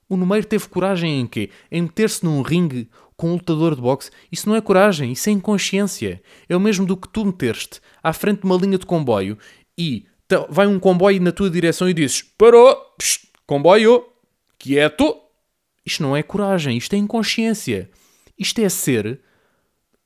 [0.08, 1.50] O Numeiro teve coragem em quê?
[1.70, 4.10] Em meter-se num ringue com um lutador de boxe?
[4.30, 6.22] Isso não é coragem, isso é inconsciência.
[6.48, 9.36] É o mesmo do que tu meter-te à frente de uma linha de comboio
[9.76, 10.06] e
[10.48, 14.04] vai um comboio na tua direção e dizes parou, psh, comboio,
[14.58, 15.20] quieto.
[15.84, 17.88] Isto não é coragem, isto é inconsciência.
[18.38, 19.20] Isto é ser,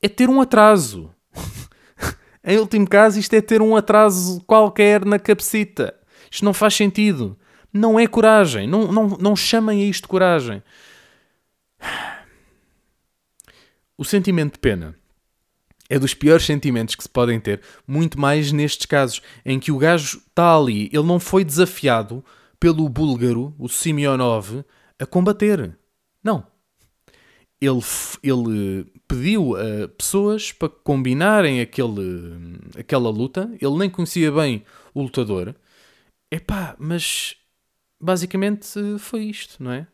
[0.01, 1.11] é ter um atraso.
[2.45, 5.95] em último caso, isto é ter um atraso qualquer na cabecita.
[6.31, 7.39] Isto não faz sentido.
[7.73, 8.69] Não é coragem.
[8.69, 10.63] Não, não, não chamem a isto coragem.
[13.97, 15.00] O sentimento de pena
[15.91, 19.77] é dos piores sentimentos que se podem ter, muito mais nestes casos em que o
[19.77, 22.25] gajo está ali, ele não foi desafiado
[22.61, 24.65] pelo búlgaro, o Simeonov,
[24.99, 25.77] a combater.
[26.23, 26.47] Não.
[27.61, 27.81] Ele,
[28.23, 33.51] ele pediu a pessoas para combinarem aquele, aquela luta.
[33.61, 34.65] Ele nem conhecia bem
[34.95, 35.55] o lutador.
[36.31, 37.35] Epá, mas
[38.01, 38.67] basicamente
[38.99, 39.87] foi isto, não é?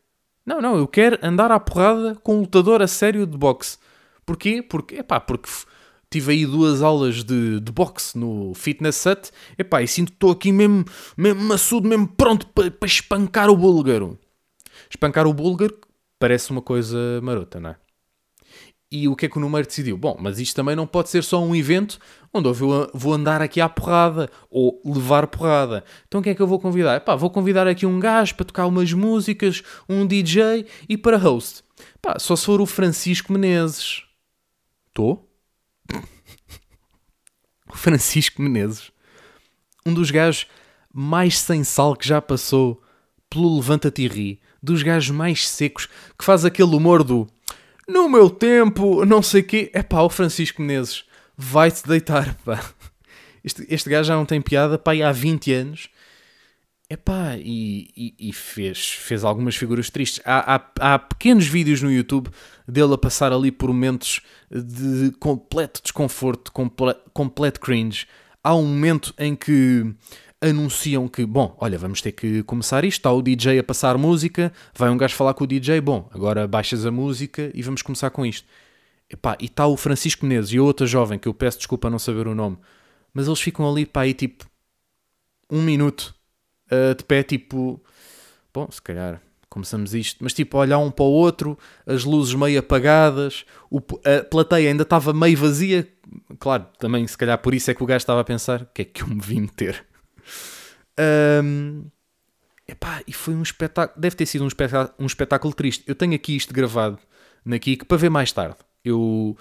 [0.45, 3.79] Não, não, eu quero andar à porrada com um lutador a sério de boxe.
[4.25, 4.63] Porquê?
[4.63, 5.49] Porque, epá, porque
[6.11, 10.31] tive aí duas aulas de, de boxe no Fitness Hut, epá, e sinto que estou
[10.31, 10.85] aqui mesmo,
[11.17, 14.19] mesmo maçudo, mesmo pronto para, para espancar o búlgaro.
[14.89, 15.77] Espancar o búlgaro
[16.19, 17.77] parece uma coisa marota, não é?
[18.91, 19.97] E o que é que o número decidiu?
[19.97, 21.99] Bom, mas isto também não pode ser só um evento
[22.33, 25.85] onde eu vou, andar aqui à porrada ou levar porrada.
[26.07, 27.01] Então quem é que eu vou convidar?
[27.01, 31.65] Pá, vou convidar aqui um gajo para tocar umas músicas, um DJ e para host.
[32.01, 34.05] Pá, só se for o Francisco Menezes.
[34.89, 35.26] Estou?
[37.73, 38.91] Francisco Menezes.
[39.85, 40.47] Um dos gajos
[40.93, 42.83] mais sem sal que já passou
[43.29, 44.41] pelo Levanta-te e Ri.
[44.63, 47.27] Dos gajos mais secos que faz aquele humor do
[47.89, 49.71] no meu tempo, não sei quê.
[49.73, 51.05] É pá, o Francisco Menezes
[51.37, 52.63] vai-se deitar, pá.
[53.45, 55.89] Este, este gajo já não tem piada, pá, há 20 anos.
[56.89, 60.23] É pá, e, e, e, fez, fez algumas figuras tristes.
[60.25, 62.31] Há, há, há, pequenos vídeos no YouTube
[62.67, 68.07] dele a passar ali por momentos de completo desconforto, completo, completo cringe.
[68.43, 69.93] Há um momento em que
[70.41, 72.99] anunciam que, bom, olha, vamos ter que começar isto.
[72.99, 76.47] Está o DJ a passar música, vai um gajo falar com o DJ, bom, agora
[76.47, 78.47] baixas a música e vamos começar com isto.
[79.11, 81.99] Epá, e está o Francisco Menezes e a outra jovem, que eu peço desculpa não
[81.99, 82.59] saber o nome,
[83.13, 84.49] mas eles ficam ali, pá, aí tipo,
[85.51, 86.16] um minuto
[86.71, 87.83] uh, de pé, tipo,
[88.53, 92.59] bom, se calhar começamos isto, mas tipo, olhar um para o outro, as luzes meio
[92.59, 95.89] apagadas, o, a plateia ainda estava meio vazia.
[96.39, 98.83] Claro, também se calhar por isso é que o gajo estava a pensar: o que
[98.83, 99.85] é que eu me vim meter?
[101.43, 101.87] Um,
[102.69, 104.49] epá, e foi um espetáculo, deve ter sido um
[104.99, 105.85] um espetáculo triste.
[105.87, 106.99] Eu tenho aqui isto gravado
[107.45, 108.57] na Kik para ver mais tarde.
[108.85, 109.37] Eu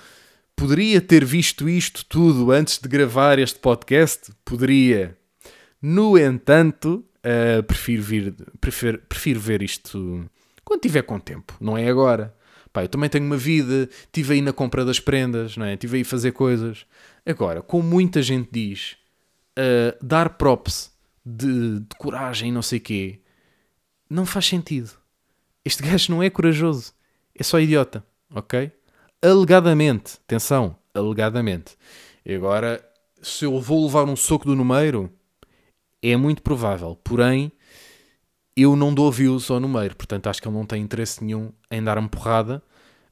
[0.55, 4.31] poderia ter visto isto tudo antes de gravar este podcast?
[4.45, 5.17] Poderia.
[5.81, 10.29] No entanto, uh, prefiro, vir, prefiro, prefiro ver isto
[10.65, 12.35] quando tiver com tempo, não é agora.
[12.73, 15.75] Pá, eu também tenho uma vida, estive aí na compra das prendas, não é?
[15.75, 16.85] estive aí a fazer coisas.
[17.25, 18.97] Agora, como muita gente diz,
[19.57, 20.91] uh, dar props
[21.23, 23.19] de, de coragem não sei quê,
[24.09, 24.91] não faz sentido.
[25.63, 26.93] Este gajo não é corajoso,
[27.33, 28.03] é só idiota,
[28.33, 28.71] ok?
[29.21, 31.77] Alegadamente, atenção, alegadamente.
[32.25, 32.83] E agora,
[33.21, 35.13] se eu vou levar um soco do número,
[36.11, 36.95] é muito provável.
[37.03, 37.51] Porém,
[38.55, 41.83] eu não dou views ao número, portanto acho que ele não tem interesse nenhum em
[41.83, 42.63] dar-me porrada.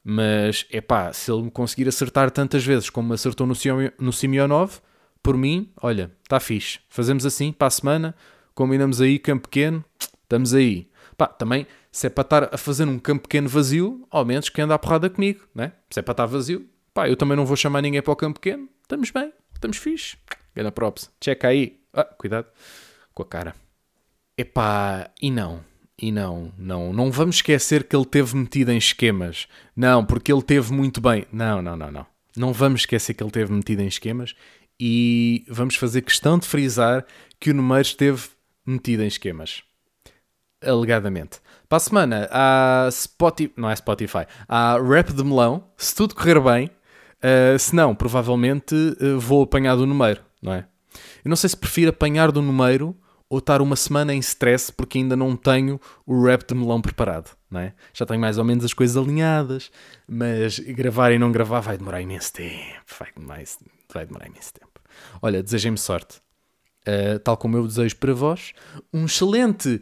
[0.06, 3.54] Mas é pá, se ele me conseguir acertar tantas vezes como acertou no,
[3.98, 4.80] no Simeonov,
[5.22, 6.80] por mim, olha, está fixe.
[6.90, 8.14] Fazemos assim para a semana,
[8.54, 9.82] combinamos aí campo pequeno,
[10.22, 10.90] estamos aí.
[11.16, 14.60] Pá, também, se é para estar a fazer um campo pequeno vazio, ao menos que
[14.60, 15.72] anda a porrada comigo, né?
[15.88, 18.38] Se é para estar vazio, pá, eu também não vou chamar ninguém para o campo
[18.38, 20.18] pequeno, estamos bem, estamos fixe.
[20.54, 21.83] Gana props, checa aí.
[21.94, 22.48] Ah, cuidado
[23.14, 23.54] com a cara.
[24.36, 25.64] Epá, e não,
[25.96, 29.46] e não, não, não vamos esquecer que ele teve metido em esquemas.
[29.76, 31.26] Não, porque ele teve muito bem.
[31.32, 32.06] Não, não, não, não.
[32.36, 34.34] Não vamos esquecer que ele teve metido em esquemas
[34.78, 37.06] e vamos fazer questão de frisar
[37.38, 38.22] que o Numeiros esteve
[38.66, 39.62] metido em esquemas.
[40.60, 41.40] Alegadamente.
[41.68, 46.40] Para a semana, há Spotify, não é Spotify, há Rap de Melão, se tudo correr
[46.40, 46.70] bem.
[47.22, 50.66] Uh, se não, provavelmente uh, vou apanhar do número, não é?
[51.24, 52.94] Eu não sei se prefiro apanhar do número
[53.28, 57.30] ou estar uma semana em stress porque ainda não tenho o rap de melão preparado,
[57.50, 57.72] não é?
[57.92, 59.70] Já tenho mais ou menos as coisas alinhadas,
[60.06, 63.42] mas gravar e não gravar vai demorar imenso tempo, vai demorar,
[63.92, 64.80] vai demorar imenso tempo.
[65.22, 66.22] Olha, desejem-me sorte.
[66.86, 68.52] Uh, tal como eu desejo para vós,
[68.92, 69.80] um excelente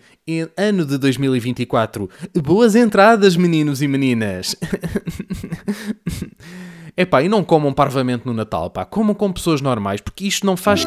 [0.56, 2.08] ano de 2024.
[2.40, 4.54] Boas entradas, meninos e meninas!
[6.96, 8.84] Epá, e não comam parvamente no Natal, pá.
[8.84, 10.84] Comam com pessoas normais, porque isto não faz